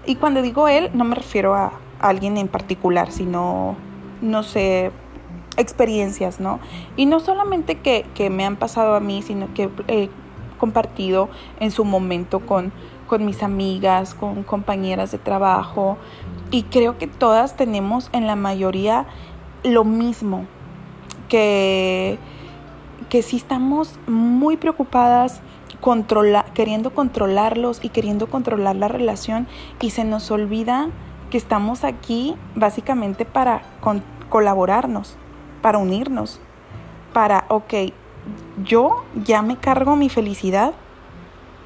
y 0.07 0.17
cuando 0.17 0.43
digo 0.43 0.69
él, 0.69 0.91
no 0.95 1.05
me 1.05 1.15
refiero 1.15 1.55
a 1.55 1.73
alguien 2.01 2.37
en 2.37 2.49
particular, 2.49 3.11
sino, 3.11 3.77
no 4.21 4.43
sé, 4.43 4.91
experiencias, 5.57 6.41
¿no? 6.41 6.61
Y 6.97 7.07
no 7.07 7.21
solamente 7.21 7.77
que, 7.77 8.07
que 8.15 8.31
me 8.31 8.45
han 8.45 8.57
pasado 8.57 8.95
a 8.95 9.01
mí, 9.01 9.23
sino 9.23 9.53
que 9.55 9.71
eh, 9.89 10.11
compartido 10.59 11.29
en 11.61 11.71
su 11.71 11.85
momento 11.85 12.41
con, 12.41 12.73
con 13.07 13.25
mis 13.25 13.43
amigas, 13.43 14.15
con 14.15 14.43
compañeras 14.43 15.13
de 15.13 15.19
trabajo. 15.19 15.99
Y 16.51 16.65
creo 16.65 16.99
que 16.99 17.07
todas 17.07 17.57
tenemos 17.57 18.11
en 18.13 18.27
la 18.27 18.37
mayoría 18.37 19.07
lo 19.63 19.85
mismo, 19.85 20.47
que, 21.29 22.19
que 23.09 23.23
si 23.23 23.37
estamos 23.37 23.99
muy 24.07 24.57
preocupadas, 24.57 25.41
controla, 25.81 26.47
queriendo 26.55 26.95
controlarlos 26.95 27.85
y 27.85 27.91
queriendo 27.91 28.29
controlar 28.29 28.77
la 28.77 28.89
relación 28.89 29.47
y 29.81 29.91
se 29.91 30.05
nos 30.05 30.31
olvida 30.31 30.89
que 31.31 31.37
estamos 31.37 31.85
aquí 31.85 32.37
básicamente 32.55 33.25
para 33.25 33.63
colaborarnos, 34.29 35.17
para 35.61 35.79
unirnos, 35.79 36.41
para, 37.13 37.45
ok, 37.49 37.75
yo 38.65 39.05
ya 39.25 39.43
me 39.43 39.57
cargo 39.57 39.97
mi 39.97 40.09
felicidad, 40.09 40.75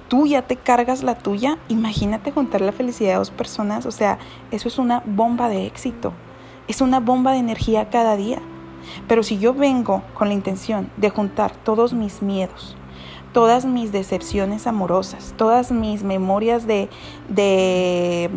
tú 0.09 0.27
ya 0.27 0.43
te 0.43 0.57
cargas 0.57 1.03
la 1.03 1.19
tuya, 1.19 1.59
imagínate 1.69 2.33
juntar 2.33 2.61
la 2.61 2.73
felicidad 2.73 3.13
de 3.13 3.19
dos 3.19 3.31
personas, 3.31 3.87
o 3.87 3.91
sea, 3.91 4.19
eso 4.51 4.69
es 4.69 4.79
una 4.79 5.03
bomba 5.05 5.49
de 5.49 5.67
éxito, 5.67 6.13
es 6.67 6.81
una 6.81 7.01
bomba 7.01 7.33
de 7.33 7.39
energía 7.39 7.91
cada 7.91 8.17
día. 8.17 8.41
Pero 9.07 9.23
si 9.23 9.39
yo 9.39 9.53
vengo 9.53 10.03
con 10.15 10.29
la 10.29 10.35
intención 10.35 10.91
de 10.97 11.11
juntar 11.11 11.53
todos 11.53 11.93
mis 11.93 12.23
miedos, 12.23 12.77
todas 13.33 13.67
mis 13.67 13.93
decepciones 13.93 14.67
amorosas, 14.67 15.35
todas 15.37 15.71
mis 15.71 16.03
memorias 16.03 16.67
de, 16.67 16.89
de, 17.29 18.31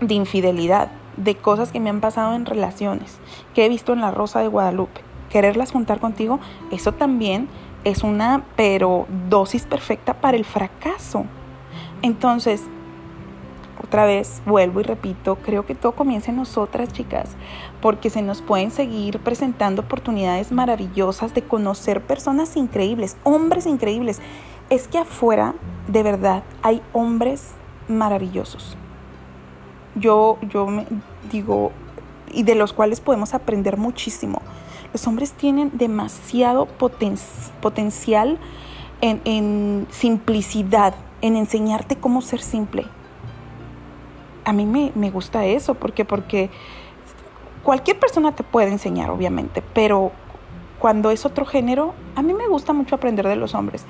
de 0.00 0.14
infidelidad, 0.14 0.90
de 1.16 1.36
cosas 1.36 1.70
que 1.70 1.80
me 1.80 1.90
han 1.90 2.00
pasado 2.00 2.34
en 2.34 2.46
relaciones, 2.46 3.18
que 3.54 3.64
he 3.64 3.68
visto 3.68 3.92
en 3.92 4.00
la 4.00 4.10
Rosa 4.10 4.40
de 4.40 4.48
Guadalupe, 4.48 5.02
quererlas 5.30 5.72
juntar 5.72 6.00
contigo, 6.00 6.40
eso 6.70 6.92
también 6.92 7.48
es 7.84 8.02
una, 8.02 8.44
pero 8.56 9.06
dosis 9.30 9.64
perfecta 9.64 10.20
para 10.20 10.36
el 10.36 10.44
fracaso. 10.44 11.24
Entonces, 12.02 12.62
otra 13.82 14.04
vez, 14.04 14.42
vuelvo 14.44 14.80
y 14.80 14.82
repito, 14.82 15.36
creo 15.36 15.64
que 15.64 15.74
todo 15.74 15.92
comienza 15.92 16.30
en 16.30 16.36
nosotras, 16.36 16.92
chicas, 16.92 17.30
porque 17.80 18.10
se 18.10 18.22
nos 18.22 18.42
pueden 18.42 18.70
seguir 18.70 19.18
presentando 19.20 19.82
oportunidades 19.82 20.52
maravillosas 20.52 21.32
de 21.34 21.42
conocer 21.42 22.02
personas 22.02 22.56
increíbles, 22.56 23.16
hombres 23.24 23.66
increíbles. 23.66 24.20
Es 24.68 24.86
que 24.86 24.98
afuera, 24.98 25.54
de 25.88 26.02
verdad, 26.02 26.42
hay 26.62 26.82
hombres 26.92 27.52
maravillosos. 27.88 28.76
Yo, 29.96 30.38
yo 30.42 30.66
me 30.66 30.86
digo, 31.32 31.72
y 32.32 32.42
de 32.42 32.54
los 32.54 32.72
cuales 32.72 33.00
podemos 33.00 33.34
aprender 33.34 33.76
muchísimo. 33.76 34.42
Los 34.92 35.06
hombres 35.06 35.32
tienen 35.32 35.70
demasiado 35.74 36.66
potencial 36.66 38.38
en, 39.00 39.86
simplicidad, 39.90 40.94
en 41.20 41.36
enseñarte 41.36 41.96
cómo 41.96 42.22
ser 42.22 42.40
simple. 42.40 42.86
a 44.44 44.52
mí 44.52 44.66
me, 44.66 44.90
me 44.94 45.10
gusta 45.10 45.44
eso, 45.44 45.74
porque 45.74 46.04
porque 46.04 46.50
cualquier 47.62 47.98
persona 47.98 48.32
te 48.32 48.42
puede 48.42 48.70
enseñar, 48.70 49.10
obviamente, 49.10 49.62
pero 49.74 50.12
cuando 50.78 51.10
es 51.10 51.26
otro 51.26 51.44
género, 51.44 51.94
a 52.16 52.22
mí 52.22 52.32
me 52.32 52.48
gusta 52.48 52.72
mucho 52.72 52.96
aprender 52.96 53.28
de 53.28 53.36
los 53.36 53.54
hombres. 53.54 53.84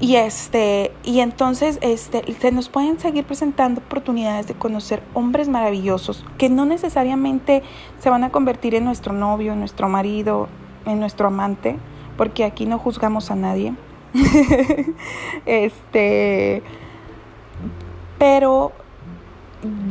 Y 0.00 0.16
este, 0.16 0.92
y 1.04 1.20
entonces 1.20 1.78
este, 1.82 2.22
se 2.40 2.52
nos 2.52 2.70
pueden 2.70 2.98
seguir 2.98 3.24
presentando 3.24 3.82
oportunidades 3.82 4.46
de 4.46 4.54
conocer 4.54 5.02
hombres 5.12 5.50
maravillosos 5.50 6.24
que 6.38 6.48
no 6.48 6.64
necesariamente 6.64 7.62
se 7.98 8.08
van 8.08 8.24
a 8.24 8.30
convertir 8.30 8.74
en 8.74 8.84
nuestro 8.84 9.12
novio, 9.12 9.52
en 9.52 9.58
nuestro 9.58 9.90
marido, 9.90 10.48
en 10.86 11.00
nuestro 11.00 11.26
amante, 11.26 11.76
porque 12.16 12.44
aquí 12.44 12.64
no 12.64 12.78
juzgamos 12.78 13.30
a 13.30 13.34
nadie. 13.34 13.74
este, 15.44 16.62
pero 18.18 18.72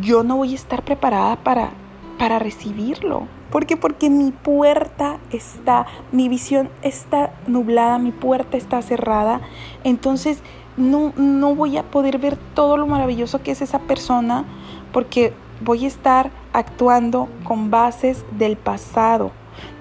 yo 0.02 0.24
no 0.24 0.38
voy 0.38 0.54
a 0.54 0.56
estar 0.56 0.84
preparada 0.84 1.36
para, 1.36 1.70
para 2.18 2.40
recibirlo. 2.40 3.28
¿Por 3.52 3.66
qué? 3.66 3.78
Porque 3.78 4.10
mi 4.10 4.32
puerta 4.32 5.18
está, 5.32 5.88
mi 6.12 6.30
visión 6.30 6.70
está 6.82 7.34
nublada, 7.48 7.98
mi 7.98 8.12
puerta 8.12 8.58
está 8.58 8.82
cerrada. 8.82 9.42
Entonces 9.84 10.40
no, 10.78 11.14
no 11.18 11.56
voy 11.56 11.78
a 11.78 11.84
poder 11.84 12.20
ver 12.20 12.38
todo 12.54 12.78
lo 12.78 12.88
maravilloso 12.88 13.42
que 13.42 13.52
es 13.52 13.62
esa 13.62 13.80
persona 13.80 14.46
porque 14.94 15.34
voy 15.62 15.86
a 15.86 15.88
estar 15.88 16.32
actuando 16.54 17.28
con 17.44 17.70
bases 17.70 18.24
del 18.38 18.56
pasado. 18.56 19.32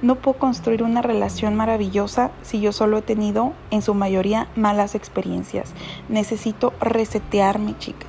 No 0.03 0.17
puedo 0.17 0.39
construir 0.39 0.83
una 0.83 1.03
relación 1.03 1.55
maravillosa 1.55 2.31
si 2.43 2.61
yo 2.61 2.73
solo 2.73 2.99
he 2.99 3.03
tenido 3.03 3.53
en 3.71 3.83
su 3.83 3.95
mayoría 3.95 4.49
malas 4.57 4.95
experiencias. 4.95 5.73
Necesito 6.09 6.73
resetearme, 6.81 7.79
chicas. 7.79 8.09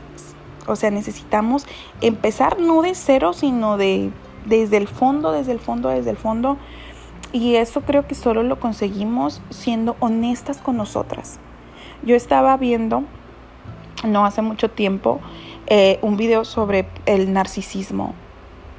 O 0.67 0.75
sea, 0.75 0.91
necesitamos 0.91 1.67
empezar 2.01 2.59
no 2.59 2.81
de 2.81 2.95
cero, 2.95 3.33
sino 3.33 3.77
de 3.77 4.11
desde 4.45 4.77
el 4.77 4.87
fondo, 4.87 5.31
desde 5.31 5.51
el 5.51 5.59
fondo, 5.59 5.89
desde 5.89 6.11
el 6.11 6.17
fondo. 6.17 6.57
Y 7.31 7.55
eso 7.55 7.81
creo 7.81 8.07
que 8.07 8.15
solo 8.15 8.43
lo 8.43 8.59
conseguimos 8.59 9.41
siendo 9.49 9.95
honestas 9.99 10.57
con 10.57 10.77
nosotras. 10.77 11.39
Yo 12.03 12.15
estaba 12.15 12.57
viendo, 12.57 13.03
no 14.03 14.25
hace 14.25 14.41
mucho 14.41 14.69
tiempo, 14.69 15.19
eh, 15.67 15.99
un 16.01 16.17
video 16.17 16.45
sobre 16.45 16.87
el 17.05 17.31
narcisismo. 17.31 18.15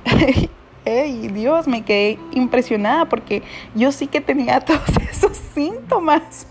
¡Ey, 0.84 1.28
Dios! 1.28 1.68
Me 1.68 1.84
quedé 1.84 2.18
impresionada 2.32 3.04
porque 3.04 3.42
yo 3.74 3.92
sí 3.92 4.06
que 4.06 4.20
tenía 4.20 4.60
todos 4.64 4.88
esos 5.10 5.36
síntomas. 5.36 6.48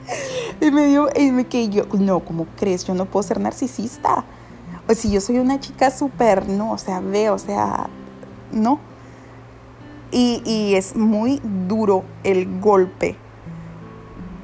y 0.60 0.70
me 0.70 0.86
dio, 0.86 1.08
y 1.14 1.30
me 1.30 1.44
quedé 1.44 1.68
yo, 1.68 1.84
no, 1.92 2.20
¿cómo 2.20 2.46
crees? 2.56 2.84
Yo 2.86 2.94
no 2.94 3.04
puedo 3.04 3.22
ser 3.22 3.38
narcisista. 3.38 4.24
O 4.88 4.94
si 4.94 5.10
yo 5.10 5.20
soy 5.20 5.38
una 5.38 5.60
chica 5.60 5.90
súper, 5.90 6.48
no, 6.48 6.72
o 6.72 6.78
sea, 6.78 7.00
ve, 7.00 7.30
o 7.30 7.38
sea, 7.38 7.88
no. 8.52 8.80
Y, 10.12 10.74
es 10.74 10.96
muy 10.96 11.40
duro 11.42 12.04
el 12.24 12.60
golpe 12.60 13.16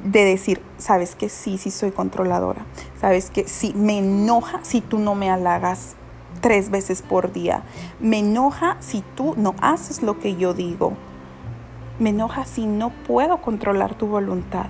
de 0.05 0.25
decir, 0.25 0.61
sabes 0.77 1.15
que 1.15 1.29
sí, 1.29 1.57
sí 1.57 1.71
soy 1.71 1.93
controladora, 1.93 2.67
sabes 3.01 3.31
que 3.31 3.47
sí, 3.47 3.73
me 3.75 3.99
enoja 3.99 4.61
si 4.65 4.81
tú 4.81 4.99
no 4.99 5.15
me 5.15 5.31
halagas 5.31 5.95
tres 6.41 6.71
veces 6.71 7.03
por 7.03 7.33
día, 7.33 7.63
me 8.01 8.19
enoja 8.19 8.77
si 8.81 9.05
tú 9.15 9.35
no 9.39 9.55
haces 9.63 10.03
lo 10.03 10.19
que 10.19 10.35
yo 10.35 10.53
digo, 10.53 10.95
me 12.01 12.11
enoja 12.11 12.45
si 12.45 12.67
no 12.67 12.91
puedo 12.91 13.41
controlar 13.41 13.95
tu 13.95 14.09
voluntad. 14.09 14.67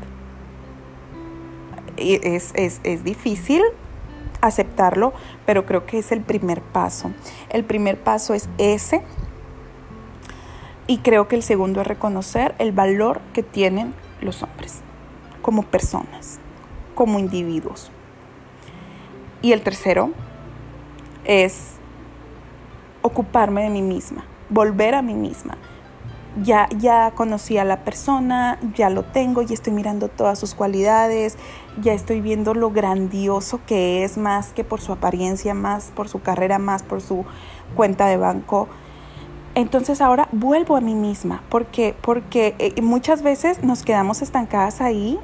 Es, 1.96 2.52
es, 2.54 2.80
es 2.84 3.04
difícil 3.04 3.62
aceptarlo, 4.42 5.14
pero 5.46 5.64
creo 5.64 5.87
que 5.87 5.98
es 5.98 6.12
el 6.12 6.20
primer 6.20 6.61
paso. 6.61 7.12
El 7.48 7.64
primer 7.64 7.98
paso 7.98 8.35
es 8.35 8.48
ese 8.59 9.02
y 10.92 10.98
creo 10.98 11.26
que 11.26 11.37
el 11.37 11.42
segundo 11.42 11.81
es 11.81 11.87
reconocer 11.87 12.55
el 12.59 12.70
valor 12.70 13.22
que 13.33 13.42
tienen 13.42 13.94
los 14.20 14.42
hombres 14.42 14.83
como 15.40 15.62
personas, 15.62 16.38
como 16.94 17.18
individuos. 17.18 17.90
Y 19.40 19.52
el 19.52 19.62
tercero 19.62 20.11
es 21.24 21.76
ocuparme 23.00 23.62
de 23.62 23.70
mí 23.70 23.81
misma, 23.81 24.26
volver 24.50 24.94
a 24.94 25.00
mí 25.00 25.14
misma. 25.14 25.57
Ya, 26.42 26.68
ya 26.76 27.12
conocí 27.12 27.57
a 27.57 27.64
la 27.64 27.85
persona, 27.85 28.59
ya 28.74 28.90
lo 28.90 29.02
tengo, 29.02 29.40
ya 29.40 29.55
estoy 29.55 29.72
mirando 29.72 30.09
todas 30.09 30.38
sus 30.38 30.55
cualidades, 30.55 31.38
ya 31.81 31.94
estoy 31.94 32.20
viendo 32.20 32.52
lo 32.52 32.70
grandioso 32.70 33.61
que 33.66 34.05
es, 34.05 34.18
más 34.18 34.52
que 34.52 34.62
por 34.62 34.83
su 34.83 34.92
apariencia, 34.92 35.55
más 35.55 35.90
por 35.96 36.11
su 36.11 36.20
carrera, 36.20 36.59
más 36.59 36.83
por 36.83 37.00
su 37.00 37.24
cuenta 37.74 38.09
de 38.09 38.18
banco 38.18 38.68
entonces 39.54 40.00
ahora 40.00 40.28
vuelvo 40.32 40.76
a 40.76 40.80
mí 40.80 40.94
misma, 40.94 41.42
porque, 41.48 41.94
porque 42.00 42.54
eh, 42.58 42.80
muchas 42.80 43.22
veces 43.22 43.62
nos 43.62 43.82
quedamos 43.82 44.22
estancadas 44.22 44.80
ahí 44.80 45.18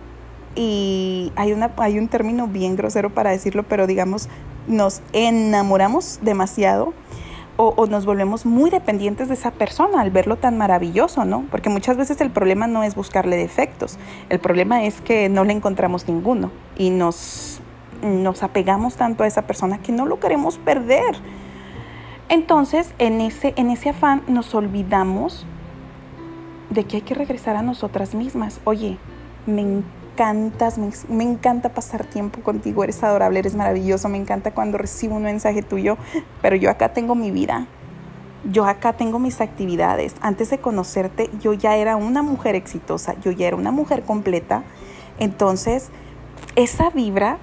y 0.54 1.32
hay, 1.36 1.52
una, 1.52 1.72
hay 1.76 1.98
un 1.98 2.08
término 2.08 2.46
bien 2.46 2.76
grosero 2.76 3.10
para 3.10 3.30
decirlo, 3.30 3.62
pero 3.62 3.86
digamos, 3.86 4.28
nos 4.66 5.00
enamoramos 5.12 6.18
demasiado 6.22 6.92
o, 7.56 7.74
o, 7.76 7.86
nos 7.86 8.06
volvemos 8.06 8.46
muy 8.46 8.70
dependientes 8.70 9.28
de 9.28 9.34
esa 9.34 9.50
persona 9.50 10.00
al 10.00 10.10
verlo 10.10 10.36
tan 10.36 10.56
maravilloso, 10.58 11.24
¿no? 11.24 11.44
Porque 11.50 11.70
muchas 11.70 11.96
veces 11.96 12.20
el 12.20 12.30
problema 12.30 12.68
no 12.68 12.84
es 12.84 12.94
buscarle 12.94 13.36
defectos, 13.36 13.98
el 14.28 14.38
problema 14.38 14.84
es 14.84 15.00
que 15.00 15.28
no 15.28 15.42
le 15.44 15.54
encontramos 15.54 16.06
ninguno 16.06 16.52
y 16.76 16.90
nos, 16.90 17.60
nos 18.02 18.42
apegamos 18.42 18.96
tanto 18.96 19.24
a 19.24 19.26
esa 19.26 19.42
persona 19.42 19.78
que 19.78 19.90
no 19.90 20.06
lo 20.06 20.20
queremos 20.20 20.58
perder. 20.58 21.16
Entonces, 22.28 22.92
en 22.98 23.20
ese, 23.20 23.54
en 23.56 23.70
ese 23.70 23.90
afán 23.90 24.22
nos 24.26 24.54
olvidamos 24.54 25.46
de 26.70 26.84
que 26.84 26.96
hay 26.96 27.02
que 27.02 27.14
regresar 27.14 27.56
a 27.56 27.62
nosotras 27.62 28.14
mismas. 28.14 28.60
Oye, 28.64 28.98
me 29.46 29.62
encantas, 29.62 30.78
me, 30.78 31.24
encanta 31.24 31.70
pasar 31.70 32.04
tiempo 32.04 32.40
contigo, 32.40 32.84
eres 32.84 33.02
adorable, 33.02 33.38
eres 33.38 33.54
maravilloso, 33.54 34.08
me 34.08 34.18
encanta 34.18 34.52
cuando 34.52 34.76
recibo 34.76 35.16
un 35.16 35.22
mensaje 35.22 35.62
tuyo, 35.62 35.96
pero 36.42 36.56
yo 36.56 36.70
acá 36.70 36.92
tengo 36.92 37.14
mi 37.14 37.30
vida, 37.30 37.66
yo 38.44 38.66
acá 38.66 38.92
tengo 38.92 39.18
mis 39.18 39.40
actividades. 39.40 40.14
Antes 40.20 40.50
de 40.50 40.58
conocerte, 40.58 41.30
yo 41.40 41.54
ya 41.54 41.76
era 41.76 41.96
una 41.96 42.22
mujer 42.22 42.54
exitosa, 42.54 43.14
yo 43.20 43.30
ya 43.30 43.46
era 43.46 43.56
una 43.56 43.70
mujer 43.70 44.02
completa. 44.02 44.64
Entonces, 45.18 45.88
esa 46.56 46.90
vibra 46.90 47.38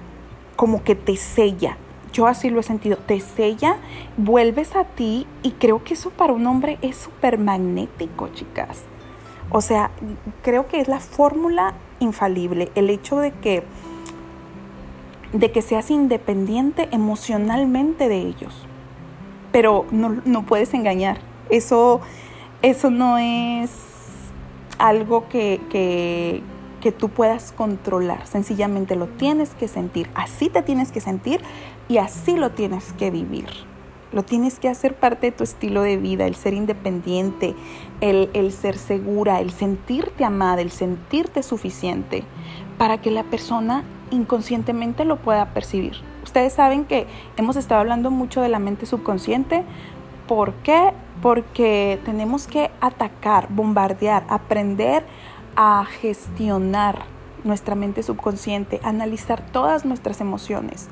como 0.54 0.84
que 0.84 0.94
te 0.94 1.16
sella, 1.16 1.76
yo 2.16 2.26
así 2.26 2.48
lo 2.48 2.60
he 2.60 2.62
sentido, 2.62 2.96
te 2.96 3.20
sella, 3.20 3.76
vuelves 4.16 4.74
a 4.74 4.84
ti 4.84 5.26
y 5.42 5.50
creo 5.52 5.84
que 5.84 5.92
eso 5.92 6.08
para 6.08 6.32
un 6.32 6.46
hombre 6.46 6.78
es 6.80 6.96
súper 6.96 7.36
magnético, 7.36 8.28
chicas. 8.28 8.84
O 9.50 9.60
sea, 9.60 9.90
creo 10.42 10.66
que 10.66 10.80
es 10.80 10.88
la 10.88 10.98
fórmula 10.98 11.74
infalible, 12.00 12.72
el 12.74 12.88
hecho 12.88 13.18
de 13.18 13.32
que, 13.32 13.64
de 15.34 15.52
que 15.52 15.60
seas 15.60 15.90
independiente 15.90 16.88
emocionalmente 16.90 18.08
de 18.08 18.16
ellos. 18.16 18.66
Pero 19.52 19.84
no, 19.90 20.22
no 20.24 20.46
puedes 20.46 20.72
engañar. 20.72 21.18
Eso, 21.50 22.00
eso 22.62 22.90
no 22.90 23.18
es 23.18 23.70
algo 24.78 25.28
que, 25.28 25.60
que, 25.68 26.42
que 26.80 26.92
tú 26.92 27.10
puedas 27.10 27.52
controlar, 27.52 28.26
sencillamente 28.26 28.96
lo 28.96 29.06
tienes 29.06 29.50
que 29.50 29.68
sentir, 29.68 30.08
así 30.14 30.48
te 30.48 30.62
tienes 30.62 30.92
que 30.92 31.00
sentir 31.00 31.40
y 31.88 31.98
así 31.98 32.36
lo 32.36 32.50
tienes 32.50 32.92
que 32.92 33.10
vivir. 33.10 33.48
Lo 34.12 34.22
tienes 34.22 34.58
que 34.58 34.68
hacer 34.68 34.94
parte 34.94 35.26
de 35.26 35.36
tu 35.36 35.44
estilo 35.44 35.82
de 35.82 35.96
vida, 35.96 36.26
el 36.26 36.36
ser 36.36 36.54
independiente, 36.54 37.54
el, 38.00 38.30
el 38.34 38.52
ser 38.52 38.78
segura, 38.78 39.40
el 39.40 39.50
sentirte 39.50 40.24
amada, 40.24 40.62
el 40.62 40.70
sentirte 40.70 41.42
suficiente, 41.42 42.24
para 42.78 42.98
que 42.98 43.10
la 43.10 43.24
persona 43.24 43.84
inconscientemente 44.10 45.04
lo 45.04 45.16
pueda 45.16 45.52
percibir. 45.52 45.94
Ustedes 46.22 46.52
saben 46.52 46.84
que 46.84 47.06
hemos 47.36 47.56
estado 47.56 47.80
hablando 47.80 48.10
mucho 48.10 48.40
de 48.40 48.48
la 48.48 48.58
mente 48.58 48.86
subconsciente. 48.86 49.64
¿Por 50.28 50.54
qué? 50.54 50.92
Porque 51.20 51.98
tenemos 52.04 52.46
que 52.46 52.70
atacar, 52.80 53.48
bombardear, 53.50 54.24
aprender 54.28 55.04
a 55.56 55.84
gestionar 56.00 57.04
nuestra 57.44 57.74
mente 57.74 58.02
subconsciente, 58.02 58.80
analizar 58.82 59.40
todas 59.52 59.84
nuestras 59.84 60.20
emociones. 60.20 60.88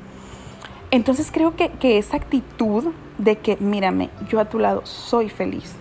Entonces 0.94 1.32
creo 1.32 1.56
que, 1.56 1.98
esa 1.98 2.16
actitud 2.16 2.92
de 3.18 3.36
que, 3.36 3.56
mírame, 3.56 4.10
yo 4.28 4.38
a 4.38 4.44
tu 4.44 4.60
lado 4.60 4.86
soy 4.86 5.28
feliz, 5.28 5.74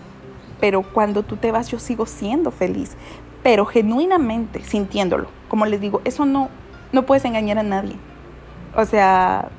pero 0.59 0.81
cuando 0.81 1.21
tú 1.21 1.35
te 1.35 1.51
vas 1.51 1.69
yo 1.69 1.77
sigo 1.77 2.07
siendo 2.07 2.49
feliz, 2.49 2.97
pero 3.43 3.67
genuinamente 3.67 4.63
sintiéndolo. 4.63 5.27
Como 5.49 5.67
les 5.67 5.79
digo, 5.79 6.01
eso 6.03 6.25
no, 6.25 6.49
no 6.91 7.05
puedes 7.05 7.25
engañar 7.25 7.59
a 7.59 7.63
nadie. 7.63 7.95
O 8.75 8.85
sea, 8.85 9.49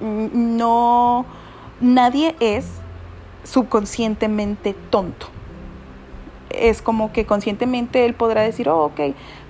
no, 0.00 1.26
nadie 1.82 2.34
es 2.40 2.64
subconscientemente 3.44 4.74
tonto 4.88 5.26
es 6.48 6.80
como 6.82 7.12
que 7.12 7.26
conscientemente 7.26 8.04
él 8.04 8.14
podrá 8.14 8.42
decir, 8.42 8.68
oh, 8.68 8.84
ok, 8.84 9.00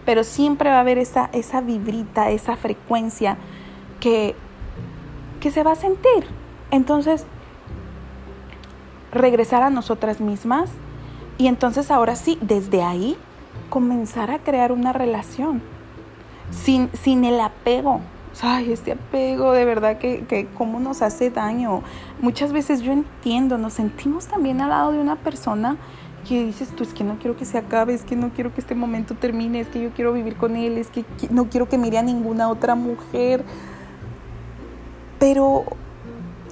pero 0.05 0.23
siempre 0.23 0.71
va 0.71 0.77
a 0.77 0.81
haber 0.81 0.99
esa, 0.99 1.31
esa 1.33 1.61
vibrita, 1.61 2.31
esa 2.31 2.57
frecuencia 2.57 3.37
que, 4.01 4.37
que 5.43 5.51
se 5.51 5.63
va 5.65 5.73
a 5.73 5.77
sentir. 5.77 6.25
Entonces, 6.71 7.27
regresar 9.13 9.63
a 9.63 9.71
nosotras 9.71 10.21
mismas 10.21 10.71
y 11.37 11.49
entonces 11.49 11.91
ahora 11.91 12.17
sí, 12.17 12.39
desde 12.41 12.83
ahí, 12.83 13.17
comenzar 13.69 14.31
a 14.31 14.39
crear 14.39 14.71
una 14.71 14.93
relación 14.93 15.61
sin, 16.51 16.89
sin 16.93 17.25
el 17.25 17.41
apego. 17.41 18.01
Ay, 18.41 18.73
este 18.73 18.93
apego 18.93 19.53
de 19.53 19.65
verdad 19.67 19.99
que, 19.99 20.25
que 20.25 20.47
cómo 20.47 20.81
nos 20.81 21.03
hace 21.03 21.31
daño. 21.31 21.83
Muchas 22.21 22.53
veces 22.53 22.81
yo 22.81 22.93
entiendo, 22.93 23.59
nos 23.59 23.75
sentimos 23.75 24.27
también 24.27 24.61
al 24.61 24.71
lado 24.71 24.93
de 24.93 25.01
una 25.01 25.17
persona 25.17 25.77
que 26.27 26.45
dices 26.45 26.69
tú, 26.71 26.85
es 26.85 26.95
que 26.95 27.03
no 27.03 27.19
quiero 27.19 27.37
que 27.37 27.45
se 27.45 27.59
acabe, 27.59 27.95
es 27.95 28.05
que 28.05 28.15
no 28.15 28.31
quiero 28.31 28.55
que 28.55 28.61
este 28.61 28.77
momento 28.77 29.15
termine, 29.17 29.61
es 29.61 29.69
que 29.69 29.83
yo 29.83 29.91
quiero 29.91 30.13
vivir 30.13 30.37
con 30.37 30.55
él, 30.57 30.79
es 30.79 30.89
que 30.89 31.05
no 31.31 31.51
quiero 31.51 31.69
que 31.69 31.79
mire 31.79 31.99
a 31.99 32.03
ninguna 32.03 32.49
otra 32.49 32.75
mujer. 32.77 33.45
Pero, 35.23 35.63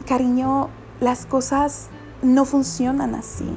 cariño, 0.07 0.69
las 1.01 1.27
cosas 1.27 1.89
no 2.23 2.45
funcionan 2.45 3.17
así. 3.17 3.57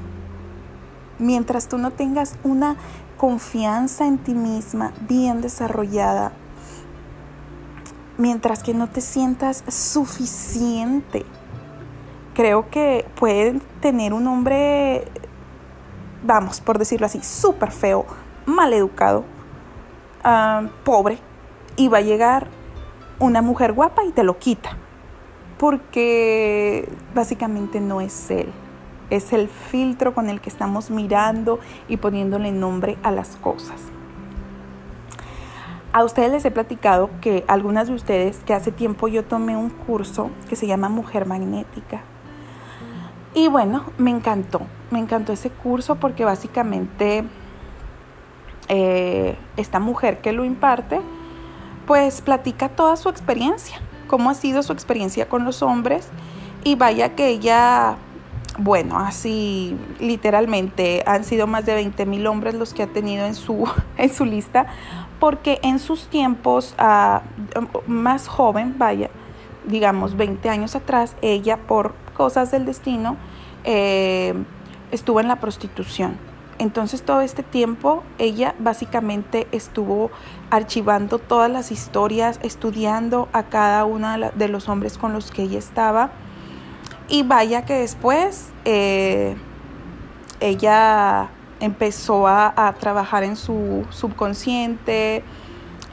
Mientras 1.20 1.70
tú 1.70 1.78
no 1.78 1.92
tengas 1.92 2.36
una 2.44 2.78
confianza 3.18 4.08
en 4.08 4.18
ti 4.18 4.34
misma 4.34 4.92
bien 5.08 5.42
desarrollada, 5.42 6.32
mientras 8.18 8.64
que 8.64 8.74
no 8.74 8.90
te 8.90 9.02
sientas 9.02 9.64
suficiente, 9.68 11.28
creo 12.34 12.72
que 12.72 13.06
pueden 13.14 13.62
tener 13.82 14.16
un 14.16 14.26
hombre, 14.26 15.08
vamos, 16.24 16.60
por 16.60 16.80
decirlo 16.80 17.06
así, 17.06 17.22
súper 17.22 17.70
feo, 17.70 18.08
mal 18.48 18.74
educado, 18.74 19.26
ah, 20.24 20.64
pobre, 20.84 21.20
y 21.76 21.88
va 21.88 22.00
a 22.00 22.02
llegar 22.02 22.48
una 23.20 23.44
mujer 23.44 23.74
guapa 23.74 24.04
y 24.06 24.12
te 24.12 24.24
lo 24.24 24.40
quita 24.40 24.80
porque 25.64 26.90
básicamente 27.16 27.80
no 27.80 28.02
es 28.02 28.30
Él. 28.30 28.52
Es 29.10 29.32
el 29.32 29.48
filtro 29.48 30.14
con 30.14 30.30
el 30.30 30.42
que 30.42 30.50
estamos 30.50 30.90
mirando 30.90 31.58
y 31.88 31.96
poniéndole 31.96 32.52
nombre 32.52 32.98
a 33.02 33.12
las 33.12 33.38
cosas. 33.38 33.80
A 35.94 36.04
ustedes 36.04 36.34
les 36.34 36.44
he 36.44 36.52
platicado 36.52 37.10
que 37.22 37.46
algunas 37.48 37.88
de 37.88 37.94
ustedes, 37.94 38.40
que 38.40 38.54
hace 38.54 38.74
tiempo 38.74 39.08
yo 39.08 39.24
tomé 39.24 39.56
un 39.56 39.70
curso 39.70 40.32
que 40.50 40.58
se 40.58 40.68
llama 40.68 40.90
Mujer 40.90 41.26
Magnética. 41.26 42.02
Y 43.34 43.48
bueno, 43.48 43.86
me 43.98 44.10
encantó, 44.10 44.64
me 44.92 45.00
encantó 45.00 45.32
ese 45.32 45.50
curso 45.50 45.96
porque 45.96 46.26
básicamente 46.26 47.24
eh, 48.68 49.38
esta 49.56 49.80
mujer 49.80 50.20
que 50.20 50.34
lo 50.34 50.44
imparte, 50.44 51.00
pues 51.88 52.20
platica 52.20 52.68
toda 52.68 52.98
su 52.98 53.08
experiencia 53.08 53.80
cómo 54.08 54.30
ha 54.30 54.34
sido 54.34 54.64
su 54.64 54.74
experiencia 54.74 55.28
con 55.28 55.46
los 55.46 55.62
hombres. 55.62 56.08
Y 56.64 56.76
vaya 56.76 57.16
que 57.16 57.28
ella, 57.30 57.98
bueno, 58.58 59.00
así 59.00 59.76
literalmente 60.00 61.04
han 61.06 61.24
sido 61.24 61.48
más 61.48 61.66
de 61.66 61.76
20 61.76 62.06
mil 62.06 62.26
hombres 62.28 62.56
los 62.56 62.74
que 62.74 62.84
ha 62.84 62.88
tenido 62.88 63.26
en 63.26 63.36
su, 63.36 63.70
en 63.98 64.14
su 64.14 64.26
lista, 64.26 64.68
porque 65.20 65.60
en 65.64 65.80
sus 65.80 66.08
tiempos 66.08 66.74
ah, 66.78 67.22
más 67.88 68.28
joven, 68.28 68.76
vaya, 68.78 69.10
digamos 69.66 70.16
20 70.16 70.50
años 70.50 70.76
atrás, 70.76 71.16
ella 71.22 71.58
por 71.58 71.94
cosas 72.16 72.52
del 72.52 72.66
destino 72.66 73.18
eh, 73.64 74.34
estuvo 74.92 75.20
en 75.20 75.28
la 75.28 75.38
prostitución 75.38 76.33
entonces 76.64 77.04
todo 77.04 77.20
este 77.20 77.44
tiempo 77.44 78.04
ella 78.18 78.56
básicamente 78.58 79.48
estuvo 79.52 80.12
archivando 80.50 81.20
todas 81.20 81.52
las 81.52 81.74
historias, 81.74 82.40
estudiando 82.42 83.28
a 83.34 83.44
cada 83.44 83.84
uno 83.84 84.32
de 84.34 84.48
los 84.48 84.70
hombres 84.70 84.98
con 84.98 85.12
los 85.12 85.30
que 85.30 85.44
ella 85.44 85.60
estaba. 85.60 86.12
Y 87.10 87.24
vaya 87.24 87.66
que 87.66 87.74
después 87.74 88.52
eh, 88.64 89.36
ella 90.40 91.32
empezó 91.60 92.28
a, 92.30 92.74
trabajar 92.80 93.26
en 93.26 93.36
su 93.36 93.86
subconsciente, 93.90 95.22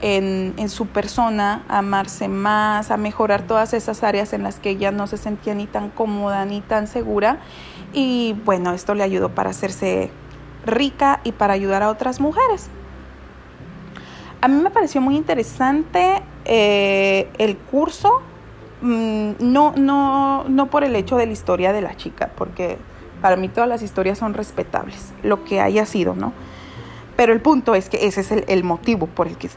en, 0.00 0.54
en, 0.56 0.68
su 0.68 0.87
persona, 0.87 1.64
a 1.68 1.78
amarse 1.78 2.28
más, 2.28 2.92
a 2.92 2.96
mejorar 2.96 3.42
todas 3.42 3.74
esas 3.74 4.04
áreas 4.04 4.33
en 4.35 4.44
las 4.44 4.61
que 4.61 4.70
ella 4.70 4.92
no 4.92 5.09
se 5.09 5.16
sentía 5.16 5.52
ni 5.54 5.66
tan 5.66 5.90
cómoda 5.90 6.44
ni 6.44 6.61
tan 6.61 6.87
segura. 6.87 7.40
Y 7.92 8.37
bueno, 8.44 8.72
esto 8.72 8.94
le 8.94 9.02
ayudó 9.02 9.35
para 9.35 9.50
hacerse 9.50 10.12
rica 10.64 11.20
y 11.25 11.33
para 11.33 11.55
ayudar 11.55 11.83
a 11.83 11.90
otras 11.90 12.20
mujeres. 12.20 12.68
A 14.40 14.49
mí 14.49 14.62
me 14.62 14.70
pareció 14.70 15.01
muy 15.01 15.16
interesante 15.16 16.23
eh, 16.44 17.29
el 17.38 17.57
curso, 17.57 18.23
mm, 18.81 19.33
no, 19.40 19.75
no, 19.77 20.44
no 20.49 20.66
por 20.70 20.85
el 20.85 20.96
hecho 20.96 21.16
de 21.16 21.27
la 21.27 21.33
historia 21.33 21.73
de 21.73 21.83
la 21.83 21.96
chica, 21.96 22.31
porque 22.37 22.79
para 23.20 23.37
mí 23.37 23.49
todas 23.49 23.68
las 23.68 23.83
historias 23.83 24.18
son 24.18 24.33
respetables, 24.35 25.12
lo 25.23 25.44
que 25.44 25.61
haya 25.61 25.85
sido, 25.85 26.14
¿no? 26.14 26.33
Pero 27.16 27.35
el 27.35 27.40
punto 27.40 27.75
es 27.75 27.90
que 27.90 28.07
ese 28.07 28.23
es 28.23 28.31
el, 28.33 28.64
motivo 28.64 29.07
por 29.07 29.29
el 29.29 29.37
que 29.37 29.51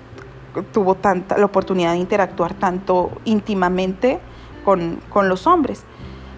tuvo 0.74 0.96
tanta 0.96 1.38
la 1.38 1.46
oportunidad 1.46 1.94
de 1.94 2.00
interactuar 2.00 2.54
tanto 2.54 3.12
íntimamente 3.24 4.20
con, 4.66 5.00
con 5.10 5.30
los 5.30 5.48
hombres. 5.48 5.84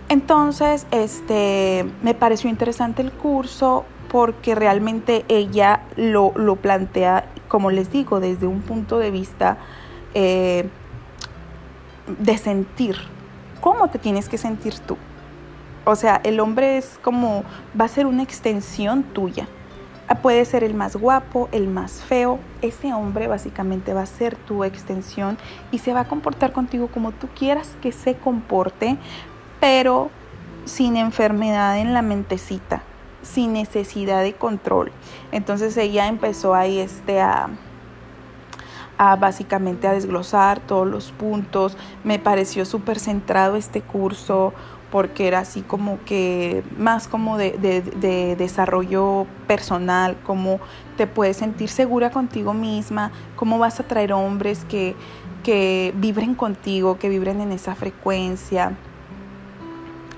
Entonces, 0.08 0.86
este, 0.92 1.84
me 2.04 2.14
pareció 2.14 2.48
interesante 2.48 3.02
el 3.02 3.12
curso, 3.12 3.86
porque 4.16 4.56
realmente 4.56 5.26
ella 5.28 5.82
lo, 5.98 6.32
plantea, 6.56 7.26
como 7.50 7.70
les 7.70 7.92
digo, 7.92 8.22
desde 8.22 8.48
un 8.48 8.62
punto 8.62 8.98
de 8.98 9.12
vista 9.12 9.58
eh, 10.14 10.70
de 12.20 12.38
sentir. 12.38 12.96
¿Cómo 13.60 13.90
te 13.90 14.00
tienes 14.00 14.30
que 14.30 14.38
sentir 14.38 14.80
tú? 14.80 14.96
O 15.84 15.98
sea, 15.98 16.22
el 16.24 16.40
hombre 16.40 16.78
es 16.78 16.98
como, 17.02 17.44
va 17.78 17.84
a 17.84 17.88
ser 17.90 18.06
una 18.06 18.24
extensión 18.24 19.04
tuya. 19.04 19.50
Puede 20.22 20.46
ser 20.46 20.64
el 20.64 20.76
más 20.76 20.96
guapo, 20.96 21.50
el 21.52 21.68
más 21.68 22.02
feo. 22.02 22.40
Ese 22.62 22.94
hombre 22.94 23.28
básicamente 23.28 23.94
va 23.94 24.04
a 24.04 24.06
ser 24.06 24.38
tu 24.38 24.64
extensión 24.64 25.38
y 25.74 25.80
se 25.80 25.92
va 25.92 26.00
a 26.00 26.08
comportar 26.08 26.54
contigo 26.54 26.88
como 26.88 27.12
tú 27.12 27.28
quieras 27.38 27.76
que 27.82 27.92
se 27.92 28.16
comporte, 28.16 28.96
pero 29.60 30.10
sin 30.64 30.96
enfermedad 30.96 31.80
en 31.80 31.94
la 31.94 32.02
mentecita 32.02 32.82
sin 33.26 33.54
necesidad 33.54 34.22
de 34.24 34.34
control. 34.34 34.92
Entonces 35.32 35.76
ella 35.78 36.08
empezó 36.08 36.54
ahí 36.54 36.80
este 36.80 37.20
a, 37.20 37.50
a 38.98 39.16
básicamente 39.16 39.88
a 39.88 39.94
desglosar 39.94 40.60
todos 40.60 40.88
los 40.88 41.12
puntos. 41.12 41.78
Me 42.04 42.20
pareció 42.20 42.66
súper 42.66 43.00
centrado 43.00 43.56
este 43.56 43.82
curso 43.82 44.54
porque 44.92 45.28
era 45.28 45.40
así 45.40 45.62
como 45.62 46.00
que 46.06 46.64
más 46.78 47.08
como 47.08 47.38
de, 47.38 47.52
de, 47.58 48.36
desarrollo 48.38 49.26
personal, 49.48 50.16
cómo 50.24 50.60
te 50.96 51.08
puedes 51.08 51.38
sentir 51.38 51.68
segura 51.70 52.12
contigo 52.12 52.54
misma, 52.54 53.12
cómo 53.36 53.60
vas 53.60 53.80
a 53.82 53.84
traer 53.84 54.14
hombres 54.14 54.64
que, 54.70 54.96
que 55.44 55.94
vibren 55.98 56.34
contigo, 56.36 56.98
que 56.98 57.10
vibren 57.10 57.42
en 57.42 57.52
esa 57.52 57.76
frecuencia. 57.76 58.78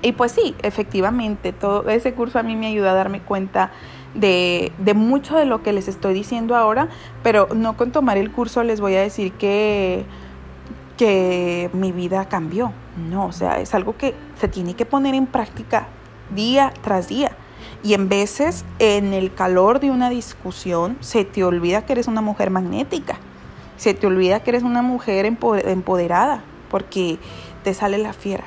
Y 0.02 0.12
pues 0.12 0.32
sí, 0.32 0.54
efectivamente, 0.62 1.52
todo 1.52 1.88
ese 1.88 2.14
curso 2.14 2.38
a 2.38 2.42
mí 2.42 2.54
me 2.54 2.68
ayuda 2.68 2.92
a 2.92 2.94
darme 2.94 3.20
cuenta 3.20 3.72
de, 4.14 4.72
de, 4.78 4.94
mucho 4.94 5.36
de 5.36 5.44
lo 5.44 5.62
que 5.62 5.72
les 5.72 5.88
estoy 5.88 6.14
diciendo 6.14 6.56
ahora, 6.56 6.88
pero 7.22 7.48
no 7.54 7.76
con 7.76 7.90
tomar 7.90 8.16
el 8.16 8.30
curso 8.30 8.62
les 8.62 8.80
voy 8.80 8.94
a 8.94 9.00
decir 9.00 9.32
que, 9.32 10.04
que 10.96 11.70
mi 11.72 11.92
vida 11.92 12.28
cambió. 12.28 12.72
No, 13.10 13.26
o 13.26 13.32
sea, 13.32 13.60
es 13.60 13.74
algo 13.74 13.96
que 13.96 14.14
se 14.38 14.48
tiene 14.48 14.74
que 14.74 14.86
poner 14.86 15.14
en 15.14 15.26
práctica 15.26 15.88
día 16.34 16.72
tras 16.82 17.08
día. 17.08 17.32
Y 17.82 17.94
en 17.94 18.08
veces, 18.08 18.64
en 18.78 19.14
el 19.14 19.32
calor 19.32 19.80
de 19.80 19.90
una 19.90 20.10
discusión, 20.10 20.96
se 21.00 21.24
te 21.24 21.44
olvida 21.44 21.86
que 21.86 21.92
eres 21.92 22.08
una 22.08 22.20
mujer 22.20 22.50
magnética. 22.50 23.18
Se 23.76 23.94
te 23.94 24.06
olvida 24.06 24.40
que 24.40 24.50
eres 24.50 24.64
una 24.64 24.82
mujer 24.82 25.26
empoderada, 25.26 26.42
porque 26.70 27.18
te 27.62 27.74
sale 27.74 27.98
la 27.98 28.12
fiera. 28.12 28.44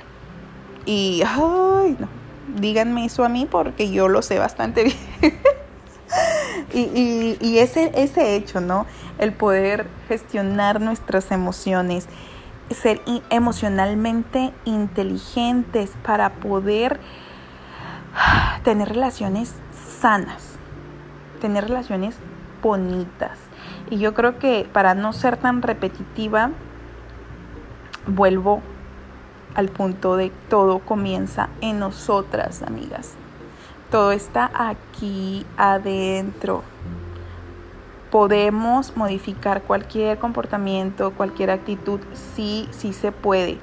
Y, 0.85 1.23
ay, 1.25 1.97
no, 1.99 2.07
díganme 2.59 3.05
eso 3.05 3.23
a 3.23 3.29
mí 3.29 3.47
porque 3.49 3.91
yo 3.91 4.07
lo 4.07 4.21
sé 4.21 4.39
bastante 4.39 4.83
bien. 5.21 5.39
y, 6.73 7.37
y, 7.39 7.59
ese, 7.59 7.91
ese 7.95 8.35
hecho, 8.35 8.61
¿no? 8.61 8.85
El 9.19 9.33
poder 9.33 9.87
gestionar 10.07 10.81
nuestras 10.81 11.31
emociones, 11.31 12.07
ser 12.69 13.01
emocionalmente 13.29 14.53
inteligentes 14.65 15.91
para 16.03 16.33
poder 16.33 16.99
tener 18.63 18.89
relaciones 18.89 19.55
sanas, 19.99 20.57
tener 21.39 21.65
relaciones 21.67 22.15
bonitas. 22.61 23.37
Y 23.89 23.97
yo 23.99 24.13
creo 24.13 24.39
que 24.39 24.67
para 24.71 24.95
no 24.95 25.13
ser 25.13 25.37
tan 25.37 25.61
repetitiva, 25.61 26.51
vuelvo 28.07 28.61
al 29.55 29.69
punto 29.69 30.15
de 30.15 30.31
todo 30.49 30.79
comienza 30.79 31.49
en 31.61 31.79
nosotras, 31.79 32.61
amigas. 32.63 33.13
Todo 33.89 34.11
está 34.11 34.49
aquí 34.53 35.45
adentro. 35.57 36.63
Podemos 38.09 38.95
modificar 38.95 39.63
cualquier 39.63 40.17
comportamiento, 40.17 41.11
cualquier 41.11 41.51
actitud, 41.51 41.99
sí, 42.13 42.67
sí 42.71 42.93
se 42.93 43.11
puede. 43.11 43.57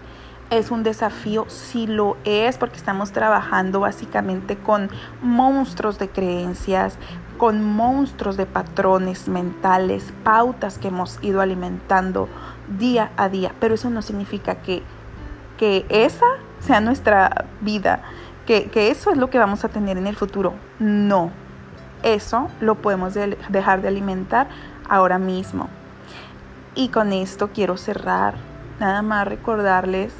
es 0.50 0.70
un 0.70 0.82
desafío, 0.82 1.44
sí 1.48 1.86
lo 1.86 2.16
es, 2.24 2.56
porque 2.56 2.76
estamos 2.76 3.12
trabajando 3.12 3.80
básicamente 3.80 4.56
con 4.56 4.90
monstruos 5.22 5.98
de 5.98 6.08
creencias, 6.08 6.96
con 7.36 7.62
monstruos 7.62 8.36
de 8.36 8.46
patrones 8.46 9.28
mentales, 9.28 10.12
pautas 10.24 10.78
que 10.78 10.88
hemos 10.88 11.22
ido 11.22 11.40
alimentando 11.40 12.28
día 12.78 13.12
a 13.16 13.28
día. 13.28 13.52
Pero 13.60 13.74
eso 13.74 13.90
no 13.90 14.02
significa 14.02 14.56
que, 14.56 14.82
que 15.58 15.84
esa 15.90 16.26
sea 16.60 16.80
nuestra 16.80 17.44
vida, 17.60 18.02
que, 18.46 18.70
que 18.70 18.90
eso 18.90 19.10
es 19.10 19.18
lo 19.18 19.28
que 19.28 19.38
vamos 19.38 19.64
a 19.64 19.68
tener 19.68 19.98
en 19.98 20.06
el 20.06 20.16
futuro. 20.16 20.54
No, 20.78 21.30
eso 22.02 22.48
lo 22.60 22.76
podemos 22.76 23.14
dejar 23.14 23.82
de 23.82 23.88
alimentar 23.88 24.48
ahora 24.88 25.18
mismo. 25.18 25.68
Y 26.74 26.88
con 26.88 27.12
esto 27.12 27.50
quiero 27.52 27.76
cerrar. 27.76 28.34
Nada 28.80 29.02
más 29.02 29.26
recordarles 29.26 30.14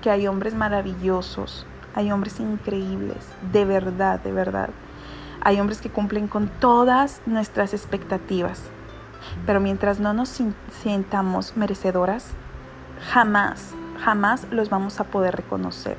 que 0.00 0.10
hay 0.10 0.26
hombres 0.26 0.54
maravillosos, 0.54 1.66
hay 1.94 2.10
hombres 2.10 2.40
increíbles, 2.40 3.18
de 3.52 3.64
verdad, 3.64 4.20
de 4.20 4.32
verdad. 4.32 4.70
Hay 5.40 5.60
hombres 5.60 5.80
que 5.80 5.90
cumplen 5.90 6.26
con 6.26 6.48
todas 6.48 7.20
nuestras 7.26 7.74
expectativas. 7.74 8.62
Pero 9.46 9.60
mientras 9.60 10.00
no 10.00 10.14
nos 10.14 10.40
sientamos 10.82 11.56
merecedoras, 11.56 12.28
jamás, 13.12 13.74
jamás 14.04 14.46
los 14.50 14.70
vamos 14.70 15.00
a 15.00 15.04
poder 15.04 15.36
reconocer. 15.36 15.98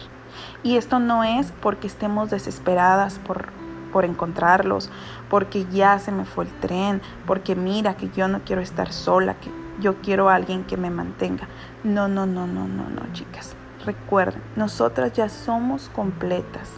Y 0.64 0.78
esto 0.78 1.00
no 1.00 1.24
es 1.24 1.52
porque 1.62 1.88
estemos 1.88 2.30
desesperadas 2.30 3.20
por, 3.20 3.50
por 3.92 4.06
encontrarlos, 4.06 4.90
porque 5.30 5.66
ya 5.72 6.00
se 6.00 6.12
me 6.12 6.26
fue 6.26 6.46
el 6.46 6.52
tren, 6.60 7.02
porque 7.26 7.56
mira 7.56 7.96
que 7.96 8.10
yo 8.10 8.28
no 8.28 8.42
quiero 8.42 8.62
estar 8.62 8.92
sola, 8.92 9.36
que 9.36 9.52
yo 9.80 9.96
quiero 10.02 10.30
a 10.30 10.36
alguien 10.36 10.64
que 10.64 10.78
me 10.78 10.90
mantenga. 10.90 11.48
No, 11.84 12.08
no, 12.08 12.26
no, 12.26 12.48
no, 12.48 12.68
no, 12.68 12.90
no, 12.90 13.14
chicas. 13.14 13.56
Recuerden, 13.86 14.42
nosotras 14.56 15.14
ya 15.14 15.30
somos 15.30 15.90
completas. 15.90 16.70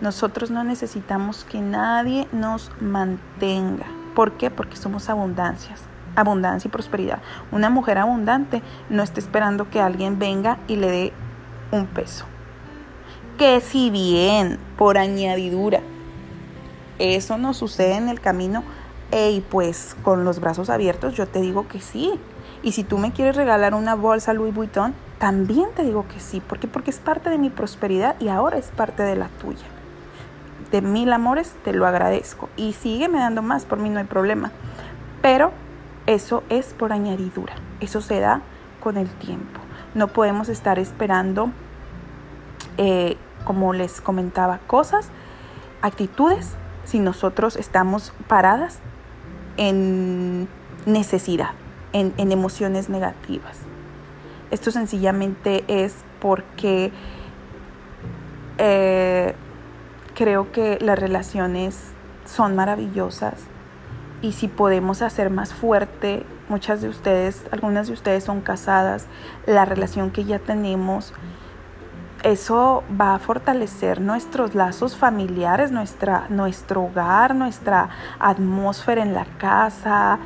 Nosotros 0.00 0.50
no 0.50 0.64
necesitamos 0.64 1.44
que 1.44 1.60
nadie 1.60 2.28
nos 2.32 2.70
mantenga. 2.80 3.86
¿Por 4.14 4.32
qué? 4.32 4.50
Porque 4.50 4.76
somos 4.76 5.08
abundancias, 5.08 5.80
abundancia 6.16 6.68
y 6.68 6.70
prosperidad. 6.70 7.20
Una 7.50 7.70
mujer 7.70 7.98
abundante 7.98 8.62
no 8.90 9.02
está 9.02 9.20
esperando 9.20 9.70
que 9.70 9.80
alguien 9.80 10.18
venga 10.18 10.58
y 10.68 10.76
le 10.76 10.90
dé 10.90 11.12
un 11.70 11.86
peso. 11.86 12.26
Que 13.38 13.60
si 13.60 13.90
bien, 13.90 14.58
por 14.76 14.98
añadidura, 14.98 15.80
eso 16.98 17.38
no 17.38 17.54
sucede 17.54 17.96
en 17.96 18.08
el 18.08 18.20
camino, 18.20 18.62
y 19.10 19.40
pues 19.50 19.96
con 20.02 20.24
los 20.24 20.40
brazos 20.40 20.70
abiertos 20.70 21.14
yo 21.14 21.26
te 21.26 21.40
digo 21.40 21.68
que 21.68 21.80
sí. 21.80 22.18
Y 22.62 22.72
si 22.72 22.84
tú 22.84 22.96
me 22.96 23.12
quieres 23.12 23.36
regalar 23.36 23.74
una 23.74 23.94
bolsa 23.94 24.32
Louis 24.32 24.54
Vuitton, 24.54 24.94
también 25.18 25.68
te 25.74 25.82
digo 25.82 26.06
que 26.08 26.20
sí. 26.20 26.40
¿Por 26.40 26.58
qué? 26.58 26.68
Porque 26.68 26.90
es 26.90 26.98
parte 26.98 27.28
de 27.28 27.38
mi 27.38 27.50
prosperidad 27.50 28.14
y 28.20 28.28
ahora 28.28 28.56
es 28.56 28.68
parte 28.68 29.02
de 29.02 29.16
la 29.16 29.28
tuya. 29.40 29.66
De 30.70 30.80
mil 30.80 31.12
amores 31.12 31.54
te 31.64 31.72
lo 31.72 31.86
agradezco. 31.86 32.48
Y 32.56 32.72
sígueme 32.72 33.18
dando 33.18 33.42
más, 33.42 33.64
por 33.64 33.78
mí 33.78 33.90
no 33.90 33.98
hay 33.98 34.06
problema. 34.06 34.52
Pero 35.20 35.52
eso 36.06 36.42
es 36.48 36.74
por 36.74 36.92
añadidura. 36.92 37.54
Eso 37.80 38.00
se 38.00 38.20
da 38.20 38.42
con 38.80 38.96
el 38.96 39.08
tiempo. 39.08 39.60
No 39.94 40.08
podemos 40.08 40.48
estar 40.48 40.78
esperando, 40.78 41.50
eh, 42.78 43.16
como 43.44 43.72
les 43.72 44.00
comentaba, 44.00 44.58
cosas, 44.66 45.10
actitudes, 45.82 46.54
si 46.84 46.98
nosotros 46.98 47.56
estamos 47.56 48.12
paradas 48.28 48.80
en 49.56 50.48
necesidad 50.86 51.50
en, 51.92 52.32
emociones 52.32 52.88
negativas. 52.88 53.58
Esto 54.50 54.70
sencillamente 54.70 55.64
es 55.68 55.94
porque 56.20 56.92
eh, 58.58 59.34
creo 60.14 60.52
que 60.52 60.78
las 60.80 60.98
relaciones 60.98 61.92
son 62.24 62.54
maravillosas 62.54 63.34
y 64.22 64.32
si 64.32 64.46
podemos 64.48 65.02
hacer 65.02 65.30
más 65.30 65.52
fuerte, 65.52 66.24
muchas 66.48 66.80
de 66.80 66.88
ustedes, 66.88 67.44
algunas 67.50 67.88
de 67.88 67.92
ustedes 67.92 68.24
son 68.24 68.40
casadas, 68.40 69.06
la 69.46 69.64
relación 69.64 70.10
que 70.10 70.24
ya 70.24 70.38
tenemos, 70.38 71.12
eso 72.22 72.84
va 73.00 73.16
a 73.16 73.18
fortalecer 73.18 74.00
nuestros 74.00 74.54
lazos 74.54 74.96
familiares, 74.96 75.72
nuestra, 75.72 76.26
nuestro 76.28 76.84
hogar, 76.84 77.34
nuestra 77.34 77.88
atmósfera 78.20 79.02
en 79.02 79.12
la 79.12 79.24
casa, 79.24 80.20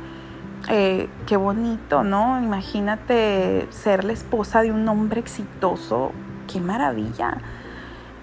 eh, 0.69 1.09
qué 1.25 1.37
bonito, 1.37 2.03
¿no? 2.03 2.41
Imagínate 2.41 3.67
ser 3.71 4.03
la 4.03 4.13
esposa 4.13 4.61
de 4.61 4.71
un 4.71 4.87
hombre 4.87 5.19
exitoso, 5.19 6.11
qué 6.51 6.59
maravilla. 6.61 7.37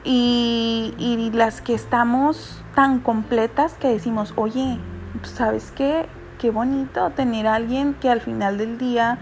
Y, 0.04 0.94
y 0.98 1.30
las 1.32 1.60
que 1.60 1.74
estamos 1.74 2.62
tan 2.74 3.00
completas 3.00 3.74
que 3.74 3.88
decimos, 3.88 4.34
oye, 4.36 4.78
¿sabes 5.28 5.72
qué? 5.72 6.06
Qué 6.38 6.50
bonito 6.50 7.10
tener 7.10 7.46
a 7.46 7.54
alguien 7.54 7.94
que 7.94 8.10
al 8.10 8.20
final 8.20 8.58
del 8.58 8.78
día 8.78 9.18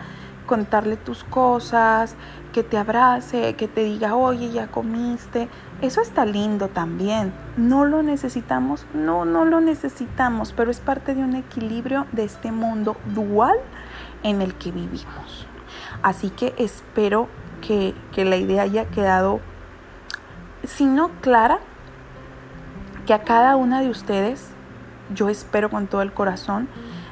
contarle 0.46 0.96
tus 0.96 1.24
cosas, 1.24 2.16
que 2.52 2.62
te 2.62 2.76
abrace, 2.76 3.54
que 3.54 3.68
te 3.68 3.84
diga, 3.84 4.14
oye, 4.14 4.50
ya 4.50 4.66
comiste. 4.68 5.48
Eso 5.80 6.00
está 6.00 6.24
lindo 6.24 6.68
también. 6.68 7.32
¿No 7.56 7.84
lo 7.84 8.02
necesitamos? 8.02 8.86
No, 8.94 9.24
no 9.24 9.44
lo 9.44 9.60
necesitamos, 9.60 10.52
pero 10.52 10.70
es 10.70 10.80
parte 10.80 11.14
de 11.14 11.22
un 11.22 11.34
equilibrio 11.34 12.06
de 12.12 12.24
este 12.24 12.52
mundo 12.52 12.96
dual 13.14 13.56
en 14.22 14.42
el 14.42 14.54
que 14.54 14.70
vivimos. 14.70 15.46
Así 16.02 16.30
que 16.30 16.54
espero 16.58 17.28
que, 17.66 17.94
que 18.12 18.24
la 18.24 18.36
idea 18.36 18.62
haya 18.62 18.86
quedado, 18.86 19.40
si 20.64 20.84
no 20.84 21.10
clara, 21.20 21.58
que 23.06 23.14
a 23.14 23.24
cada 23.24 23.56
una 23.56 23.80
de 23.80 23.88
ustedes, 23.88 24.51
yo 25.14 25.28
espero 25.28 25.70
con 25.70 25.86
todo 25.86 26.02
el 26.02 26.12
corazón, 26.12 26.68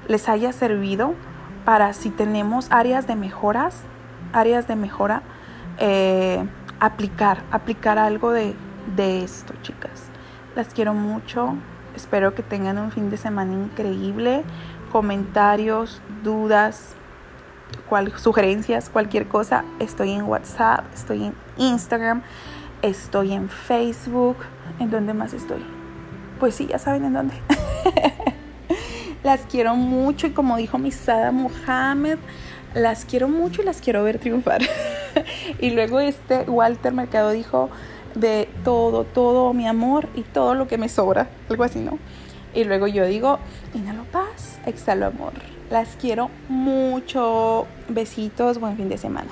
les 0.08 0.28
haya 0.28 0.52
servido 0.52 1.14
para 1.64 1.92
si 1.92 2.10
tenemos 2.10 2.66
áreas 2.70 3.06
de 3.06 3.16
mejoras, 3.16 3.82
áreas 4.32 4.66
de 4.66 4.76
mejora, 4.76 5.22
eh, 5.78 6.44
aplicar, 6.80 7.42
aplicar 7.50 7.98
algo 7.98 8.32
de, 8.32 8.54
de 8.96 9.22
esto, 9.22 9.54
chicas. 9.62 10.10
Las 10.56 10.68
quiero 10.74 10.94
mucho. 10.94 11.54
Espero 11.94 12.34
que 12.34 12.42
tengan 12.42 12.78
un 12.78 12.90
fin 12.90 13.10
de 13.10 13.16
semana 13.16 13.52
increíble. 13.52 14.42
Comentarios, 14.90 16.00
dudas, 16.24 16.94
sugerencias, 18.16 18.90
cualquier 18.90 19.28
cosa. 19.28 19.64
Estoy 19.78 20.12
en 20.12 20.24
WhatsApp, 20.24 20.84
estoy 20.94 21.26
en 21.26 21.34
Instagram, 21.56 22.22
estoy 22.82 23.32
en 23.32 23.48
Facebook. 23.48 24.36
¿En 24.78 24.90
dónde 24.90 25.14
más 25.14 25.34
estoy? 25.34 25.64
Pues 26.38 26.54
sí, 26.54 26.66
ya 26.66 26.78
saben 26.78 27.04
en 27.04 27.12
dónde. 27.12 27.34
las 29.22 29.40
quiero 29.42 29.74
mucho 29.76 30.26
y 30.26 30.30
como 30.30 30.56
dijo 30.56 30.78
mi 30.78 30.90
Sada 30.90 31.32
Mohamed, 31.32 32.18
las 32.74 33.04
quiero 33.04 33.28
mucho 33.28 33.62
y 33.62 33.64
las 33.64 33.80
quiero 33.80 34.04
ver 34.04 34.18
triunfar. 34.18 34.62
y 35.60 35.70
luego 35.70 36.00
este 36.00 36.42
Walter 36.42 36.92
Mercado 36.92 37.30
dijo 37.30 37.70
de 38.14 38.48
todo, 38.64 39.04
todo 39.04 39.52
mi 39.52 39.66
amor 39.66 40.08
y 40.14 40.22
todo 40.22 40.54
lo 40.54 40.66
que 40.66 40.78
me 40.78 40.88
sobra, 40.88 41.28
algo 41.48 41.64
así, 41.64 41.80
¿no? 41.80 41.98
Y 42.54 42.64
luego 42.64 42.86
yo 42.88 43.06
digo, 43.06 43.38
inhalo 43.74 44.04
paz, 44.04 44.58
exhalo 44.66 45.06
amor. 45.06 45.32
Las 45.70 45.90
quiero 46.00 46.30
mucho. 46.48 47.66
Besitos, 47.88 48.58
buen 48.58 48.76
fin 48.76 48.88
de 48.88 48.98
semana. 48.98 49.30